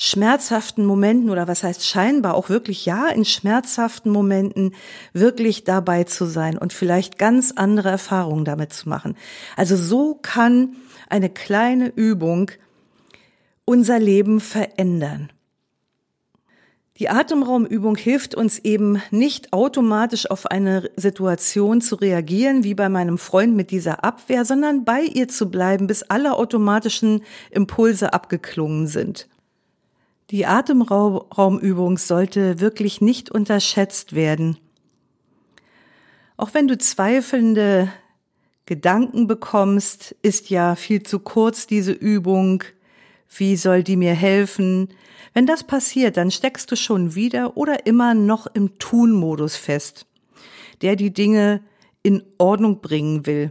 schmerzhaften 0.02 0.86
Momenten 0.86 1.28
oder 1.28 1.46
was 1.46 1.62
heißt 1.62 1.86
scheinbar 1.86 2.34
auch 2.34 2.48
wirklich 2.48 2.86
ja 2.86 3.08
in 3.08 3.26
schmerzhaften 3.26 4.10
Momenten 4.10 4.74
wirklich 5.12 5.64
dabei 5.64 6.04
zu 6.04 6.24
sein 6.24 6.56
und 6.56 6.72
vielleicht 6.72 7.18
ganz 7.18 7.52
andere 7.54 7.90
Erfahrungen 7.90 8.46
damit 8.46 8.72
zu 8.72 8.88
machen. 8.88 9.14
Also 9.56 9.76
so 9.76 10.18
kann 10.22 10.74
eine 11.10 11.28
kleine 11.28 11.88
Übung 11.88 12.50
unser 13.66 13.98
Leben 13.98 14.40
verändern. 14.40 15.30
Die 16.96 17.10
Atemraumübung 17.10 17.96
hilft 17.96 18.34
uns 18.34 18.58
eben 18.58 19.02
nicht 19.10 19.52
automatisch 19.52 20.30
auf 20.30 20.46
eine 20.46 20.90
Situation 20.96 21.82
zu 21.82 21.96
reagieren, 21.96 22.64
wie 22.64 22.74
bei 22.74 22.88
meinem 22.88 23.18
Freund 23.18 23.54
mit 23.54 23.70
dieser 23.70 24.02
Abwehr, 24.02 24.46
sondern 24.46 24.86
bei 24.86 25.02
ihr 25.02 25.28
zu 25.28 25.50
bleiben, 25.50 25.86
bis 25.86 26.02
alle 26.04 26.36
automatischen 26.36 27.22
Impulse 27.50 28.14
abgeklungen 28.14 28.86
sind. 28.86 29.29
Die 30.30 30.46
Atemraumübung 30.46 31.98
sollte 31.98 32.60
wirklich 32.60 33.00
nicht 33.00 33.30
unterschätzt 33.30 34.14
werden. 34.14 34.58
Auch 36.36 36.54
wenn 36.54 36.68
du 36.68 36.78
zweifelnde 36.78 37.92
Gedanken 38.64 39.26
bekommst, 39.26 40.14
ist 40.22 40.48
ja 40.48 40.76
viel 40.76 41.02
zu 41.02 41.18
kurz 41.18 41.66
diese 41.66 41.90
Übung. 41.90 42.62
Wie 43.28 43.56
soll 43.56 43.82
die 43.82 43.96
mir 43.96 44.14
helfen? 44.14 44.88
Wenn 45.34 45.46
das 45.46 45.64
passiert, 45.64 46.16
dann 46.16 46.30
steckst 46.30 46.70
du 46.70 46.76
schon 46.76 47.16
wieder 47.16 47.56
oder 47.56 47.86
immer 47.86 48.14
noch 48.14 48.46
im 48.46 48.78
Tun-Modus 48.78 49.56
fest, 49.56 50.06
der 50.80 50.94
die 50.94 51.12
Dinge 51.12 51.60
in 52.04 52.22
Ordnung 52.38 52.80
bringen 52.80 53.26
will 53.26 53.50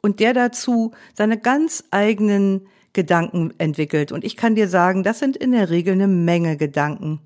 und 0.00 0.20
der 0.20 0.32
dazu 0.32 0.92
seine 1.14 1.38
ganz 1.38 1.84
eigenen 1.90 2.68
Gedanken 2.92 3.52
entwickelt. 3.58 4.12
Und 4.12 4.24
ich 4.24 4.36
kann 4.36 4.54
dir 4.54 4.68
sagen, 4.68 5.02
das 5.02 5.18
sind 5.18 5.36
in 5.36 5.52
der 5.52 5.70
Regel 5.70 5.94
eine 5.94 6.08
Menge 6.08 6.56
Gedanken. 6.56 7.20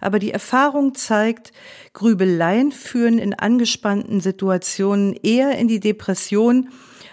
Aber 0.00 0.18
die 0.18 0.32
Erfahrung 0.32 0.94
zeigt, 0.94 1.52
Grübeleien 1.92 2.72
führen 2.72 3.18
in 3.18 3.34
angespannten 3.34 4.20
Situationen 4.20 5.14
eher 5.14 5.58
in 5.58 5.68
die 5.68 5.80
Depression, 5.80 6.68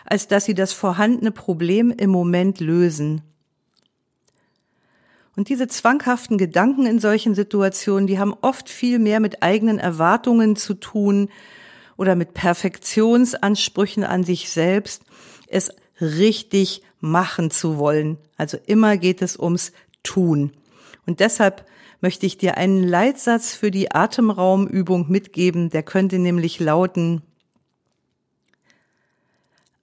als 0.05 0.27
dass 0.27 0.45
sie 0.45 0.55
das 0.55 0.73
vorhandene 0.73 1.31
Problem 1.31 1.91
im 1.91 2.09
Moment 2.09 2.59
lösen. 2.59 3.21
Und 5.35 5.49
diese 5.49 5.67
zwanghaften 5.67 6.37
Gedanken 6.37 6.85
in 6.85 6.99
solchen 6.99 7.35
Situationen, 7.35 8.07
die 8.07 8.19
haben 8.19 8.33
oft 8.41 8.69
viel 8.69 8.99
mehr 8.99 9.19
mit 9.19 9.41
eigenen 9.41 9.79
Erwartungen 9.79 10.55
zu 10.55 10.73
tun 10.73 11.29
oder 11.95 12.15
mit 12.15 12.33
Perfektionsansprüchen 12.33 14.03
an 14.03 14.23
sich 14.23 14.49
selbst, 14.49 15.03
es 15.47 15.71
richtig 16.01 16.81
machen 16.99 17.51
zu 17.51 17.77
wollen. 17.77 18.17
Also 18.37 18.57
immer 18.65 18.97
geht 18.97 19.21
es 19.21 19.37
ums 19.37 19.71
Tun. 20.03 20.51
Und 21.05 21.19
deshalb 21.19 21.65
möchte 22.01 22.25
ich 22.25 22.37
dir 22.37 22.57
einen 22.57 22.83
Leitsatz 22.83 23.53
für 23.53 23.71
die 23.71 23.91
Atemraumübung 23.91 25.09
mitgeben, 25.09 25.69
der 25.69 25.83
könnte 25.83 26.19
nämlich 26.19 26.59
lauten, 26.59 27.21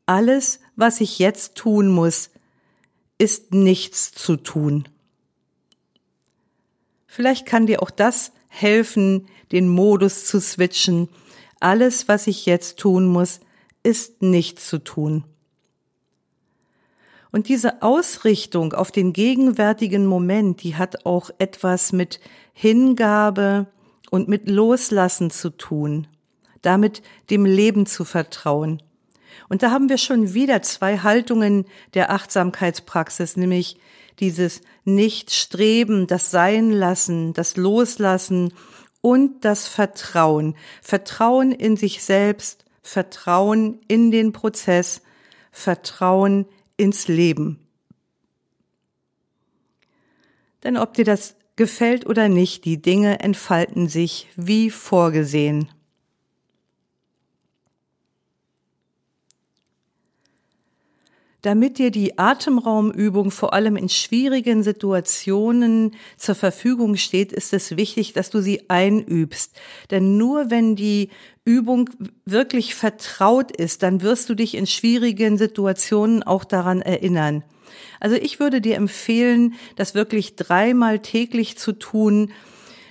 alles, 0.06 0.60
was 0.76 1.00
ich 1.00 1.18
jetzt 1.18 1.56
tun 1.56 1.88
muss, 1.88 2.30
ist 3.18 3.52
nichts 3.52 4.12
zu 4.12 4.36
tun. 4.36 4.88
Vielleicht 7.06 7.44
kann 7.44 7.66
dir 7.66 7.82
auch 7.82 7.90
das 7.90 8.32
helfen, 8.48 9.26
den 9.50 9.68
Modus 9.68 10.26
zu 10.26 10.40
switchen. 10.40 11.08
Alles, 11.58 12.08
was 12.08 12.28
ich 12.28 12.46
jetzt 12.46 12.78
tun 12.78 13.06
muss, 13.06 13.40
ist 13.82 14.22
nichts 14.22 14.68
zu 14.68 14.78
tun. 14.78 15.24
Und 17.36 17.50
diese 17.50 17.82
Ausrichtung 17.82 18.72
auf 18.72 18.90
den 18.90 19.12
gegenwärtigen 19.12 20.06
Moment, 20.06 20.62
die 20.62 20.76
hat 20.76 21.04
auch 21.04 21.28
etwas 21.36 21.92
mit 21.92 22.18
Hingabe 22.54 23.66
und 24.08 24.26
mit 24.26 24.48
Loslassen 24.48 25.28
zu 25.28 25.50
tun, 25.50 26.06
damit 26.62 27.02
dem 27.28 27.44
Leben 27.44 27.84
zu 27.84 28.06
vertrauen. 28.06 28.82
Und 29.50 29.62
da 29.62 29.70
haben 29.70 29.90
wir 29.90 29.98
schon 29.98 30.32
wieder 30.32 30.62
zwei 30.62 31.00
Haltungen 31.00 31.66
der 31.92 32.10
Achtsamkeitspraxis, 32.10 33.36
nämlich 33.36 33.76
dieses 34.18 34.62
Nicht-Streben, 34.86 36.06
das 36.06 36.30
Sein 36.30 36.70
lassen, 36.70 37.34
das 37.34 37.58
Loslassen 37.58 38.54
und 39.02 39.44
das 39.44 39.68
Vertrauen. 39.68 40.56
Vertrauen 40.80 41.52
in 41.52 41.76
sich 41.76 42.02
selbst, 42.02 42.64
Vertrauen 42.80 43.78
in 43.88 44.10
den 44.10 44.32
Prozess, 44.32 45.02
Vertrauen 45.52 46.46
ins 46.76 47.08
Leben. 47.08 47.58
Denn 50.64 50.76
ob 50.76 50.94
dir 50.94 51.04
das 51.04 51.36
gefällt 51.56 52.06
oder 52.06 52.28
nicht, 52.28 52.64
die 52.64 52.80
Dinge 52.80 53.20
entfalten 53.20 53.88
sich 53.88 54.28
wie 54.36 54.70
vorgesehen. 54.70 55.68
Damit 61.46 61.78
dir 61.78 61.92
die 61.92 62.18
Atemraumübung 62.18 63.30
vor 63.30 63.52
allem 63.54 63.76
in 63.76 63.88
schwierigen 63.88 64.64
Situationen 64.64 65.94
zur 66.16 66.34
Verfügung 66.34 66.96
steht, 66.96 67.32
ist 67.32 67.52
es 67.52 67.76
wichtig, 67.76 68.12
dass 68.12 68.30
du 68.30 68.40
sie 68.40 68.68
einübst. 68.68 69.54
Denn 69.92 70.16
nur 70.16 70.50
wenn 70.50 70.74
die 70.74 71.08
Übung 71.44 71.88
wirklich 72.24 72.74
vertraut 72.74 73.52
ist, 73.56 73.84
dann 73.84 74.02
wirst 74.02 74.28
du 74.28 74.34
dich 74.34 74.56
in 74.56 74.66
schwierigen 74.66 75.38
Situationen 75.38 76.24
auch 76.24 76.42
daran 76.42 76.82
erinnern. 76.82 77.44
Also 78.00 78.16
ich 78.16 78.40
würde 78.40 78.60
dir 78.60 78.74
empfehlen, 78.74 79.54
das 79.76 79.94
wirklich 79.94 80.34
dreimal 80.34 80.98
täglich 80.98 81.56
zu 81.58 81.70
tun, 81.70 82.32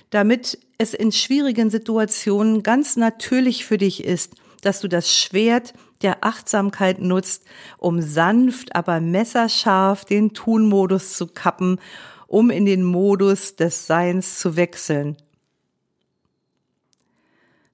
damit 0.08 0.58
es 0.78 0.94
in 0.94 1.12
schwierigen 1.12 1.68
Situationen 1.68 2.62
ganz 2.62 2.96
natürlich 2.96 3.66
für 3.66 3.76
dich 3.76 4.02
ist, 4.02 4.32
dass 4.62 4.80
du 4.80 4.88
das 4.88 5.14
Schwert 5.14 5.74
der 6.02 6.24
Achtsamkeit 6.24 7.00
nutzt, 7.00 7.44
um 7.78 8.02
sanft, 8.02 8.74
aber 8.74 9.00
messerscharf 9.00 10.04
den 10.04 10.34
Tun-Modus 10.34 11.16
zu 11.16 11.26
kappen, 11.26 11.80
um 12.26 12.50
in 12.50 12.66
den 12.66 12.82
Modus 12.82 13.56
des 13.56 13.86
Seins 13.86 14.38
zu 14.38 14.56
wechseln. 14.56 15.16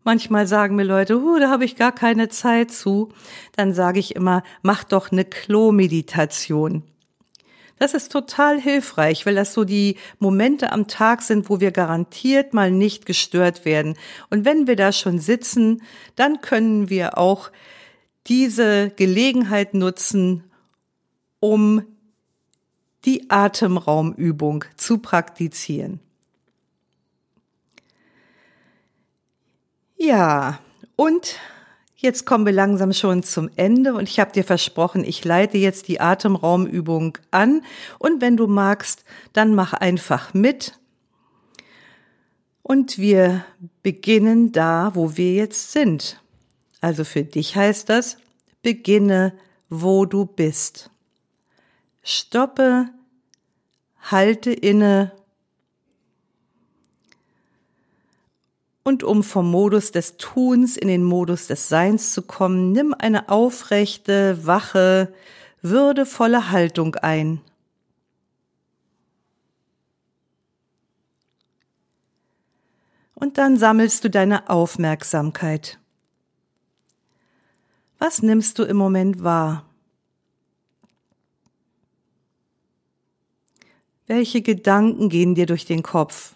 Manchmal 0.05 0.49
sagen 0.49 0.75
mir 0.75 0.85
Leute, 0.85 1.17
uh, 1.17 1.39
da 1.39 1.49
habe 1.49 1.65
ich 1.65 1.77
gar 1.77 1.93
keine 1.93 2.29
Zeit 2.29 2.73
zu. 2.73 3.11
Dann 3.55 3.73
sage 3.73 4.01
ich 4.01 4.17
immer, 4.17 4.43
mach 4.63 4.83
doch 4.83 5.13
eine 5.13 5.25
Klo-Meditation. 5.25 6.83
Das 7.79 7.95
ist 7.95 8.13
total 8.13 8.61
hilfreich, 8.61 9.27
weil 9.27 9.35
das 9.35 9.55
so 9.55 9.65
die 9.65 9.97
Momente 10.19 10.71
am 10.73 10.87
Tag 10.87 11.23
sind, 11.23 11.51
wo 11.51 11.61
wir 11.61 11.73
garantiert 11.73 12.53
mal 12.55 12.71
nicht 12.71 13.07
gestört 13.07 13.65
werden. 13.65 13.95
Und 14.31 14.45
wenn 14.45 14.67
wir 14.67 14.77
da 14.77 14.93
schon 14.93 15.19
sitzen, 15.19 15.83
dann 16.15 16.41
können 16.41 16.91
wir 16.91 17.19
auch 17.19 17.51
diese 18.27 18.91
Gelegenheit 18.91 19.75
nutzen, 19.75 20.45
um 21.41 21.83
die 23.05 23.31
Atemraumübung 23.31 24.65
zu 24.77 24.99
praktizieren. 24.99 26.01
Ja, 29.97 30.59
und 30.97 31.39
jetzt 31.97 32.27
kommen 32.27 32.45
wir 32.45 32.53
langsam 32.53 32.93
schon 32.93 33.23
zum 33.23 33.49
Ende 33.57 33.95
und 33.95 34.09
ich 34.09 34.19
habe 34.19 34.33
dir 34.33 34.45
versprochen, 34.45 35.05
ich 35.05 35.25
leite 35.25 35.59
jetzt 35.59 35.89
die 35.89 36.01
Atemraumübung 36.01 37.19
an 37.31 37.63
und 37.99 38.21
wenn 38.21 38.37
du 38.37 38.47
magst, 38.47 39.05
dann 39.33 39.55
mach 39.55 39.73
einfach 39.73 40.35
mit. 40.35 40.79
Und 42.63 42.99
wir 42.99 43.45
beginnen 43.83 44.53
da, 44.53 44.93
wo 44.95 45.17
wir 45.17 45.35
jetzt 45.35 45.73
sind. 45.73 46.21
Also 46.83 47.05
für 47.05 47.23
dich 47.23 47.57
heißt 47.57 47.89
das, 47.89 48.19
beginne, 48.61 49.33
wo 49.71 50.05
du 50.05 50.27
bist. 50.27 50.91
Stoppe, 52.03 52.91
halte 54.01 54.53
inne 54.53 55.13
und 58.83 59.05
um 59.05 59.23
vom 59.23 59.49
Modus 59.49 59.93
des 59.93 60.17
Tuns 60.17 60.77
in 60.77 60.89
den 60.89 61.05
Modus 61.05 61.47
des 61.47 61.69
Seins 61.69 62.13
zu 62.13 62.23
kommen, 62.23 62.73
nimm 62.73 62.95
eine 62.99 63.29
aufrechte, 63.29 64.45
wache, 64.45 65.15
würdevolle 65.63 66.51
Haltung 66.51 66.97
ein. 66.97 67.41
Und 73.15 73.39
dann 73.39 73.57
sammelst 73.57 74.03
du 74.03 74.11
deine 74.11 74.51
Aufmerksamkeit. 74.51 75.79
Was 78.05 78.21
nimmst 78.21 78.59
du 78.59 78.65
im 78.65 78.79
Moment 78.79 79.23
wahr? 79.23 79.65
Welche 84.09 84.43
Gedanken 84.43 85.09
gehen 85.09 85.37
dir 85.37 85.47
durch 85.47 85.67
den 85.67 85.85
Kopf? 85.85 86.35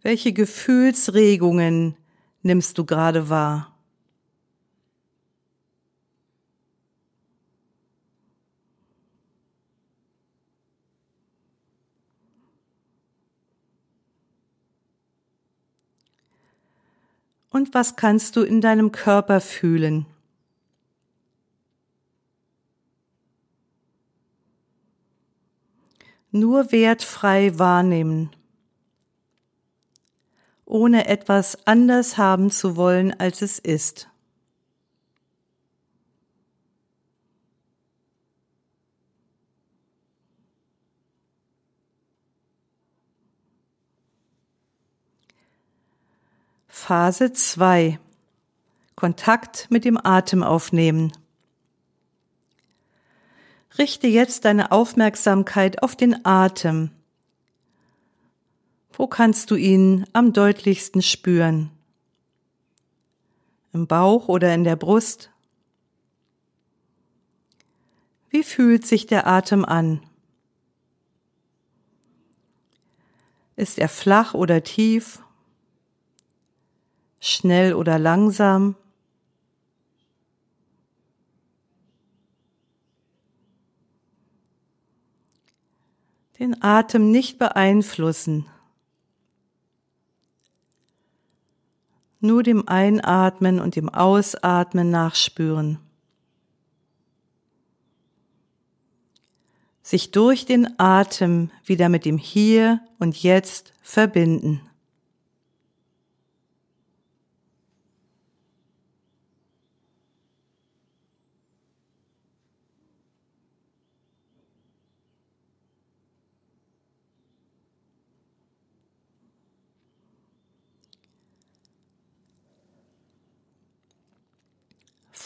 Welche 0.00 0.32
Gefühlsregungen 0.32 1.94
nimmst 2.40 2.78
du 2.78 2.86
gerade 2.86 3.28
wahr? 3.28 3.71
Und 17.52 17.74
was 17.74 17.96
kannst 17.96 18.36
du 18.36 18.42
in 18.42 18.62
deinem 18.62 18.92
Körper 18.92 19.42
fühlen? 19.42 20.06
Nur 26.30 26.72
wertfrei 26.72 27.58
wahrnehmen, 27.58 28.30
ohne 30.64 31.06
etwas 31.06 31.66
anders 31.66 32.16
haben 32.16 32.50
zu 32.50 32.76
wollen, 32.76 33.12
als 33.20 33.42
es 33.42 33.58
ist. 33.58 34.08
Phase 46.84 47.32
2 47.32 48.00
Kontakt 48.96 49.68
mit 49.70 49.84
dem 49.84 49.96
Atem 50.04 50.42
aufnehmen. 50.42 51.12
Richte 53.78 54.08
jetzt 54.08 54.44
deine 54.44 54.72
Aufmerksamkeit 54.72 55.80
auf 55.84 55.94
den 55.94 56.26
Atem. 56.26 56.90
Wo 58.94 59.06
kannst 59.06 59.52
du 59.52 59.54
ihn 59.54 60.06
am 60.12 60.32
deutlichsten 60.32 61.02
spüren? 61.02 61.70
Im 63.72 63.86
Bauch 63.86 64.26
oder 64.26 64.52
in 64.52 64.64
der 64.64 64.74
Brust? 64.74 65.30
Wie 68.28 68.42
fühlt 68.42 68.88
sich 68.88 69.06
der 69.06 69.28
Atem 69.28 69.64
an? 69.64 70.02
Ist 73.54 73.78
er 73.78 73.88
flach 73.88 74.34
oder 74.34 74.64
tief? 74.64 75.21
schnell 77.22 77.74
oder 77.74 78.00
langsam. 78.00 78.74
Den 86.40 86.60
Atem 86.60 87.12
nicht 87.12 87.38
beeinflussen. 87.38 88.46
Nur 92.18 92.42
dem 92.42 92.66
Einatmen 92.66 93.60
und 93.60 93.76
dem 93.76 93.88
Ausatmen 93.88 94.90
nachspüren. 94.90 95.78
Sich 99.82 100.10
durch 100.10 100.44
den 100.44 100.78
Atem 100.80 101.52
wieder 101.64 101.88
mit 101.88 102.04
dem 102.04 102.18
Hier 102.18 102.80
und 102.98 103.22
Jetzt 103.22 103.72
verbinden. 103.82 104.60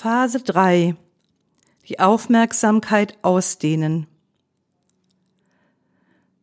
Phase 0.06 0.40
3. 0.40 0.94
Die 1.88 1.98
Aufmerksamkeit 1.98 3.18
ausdehnen. 3.22 4.06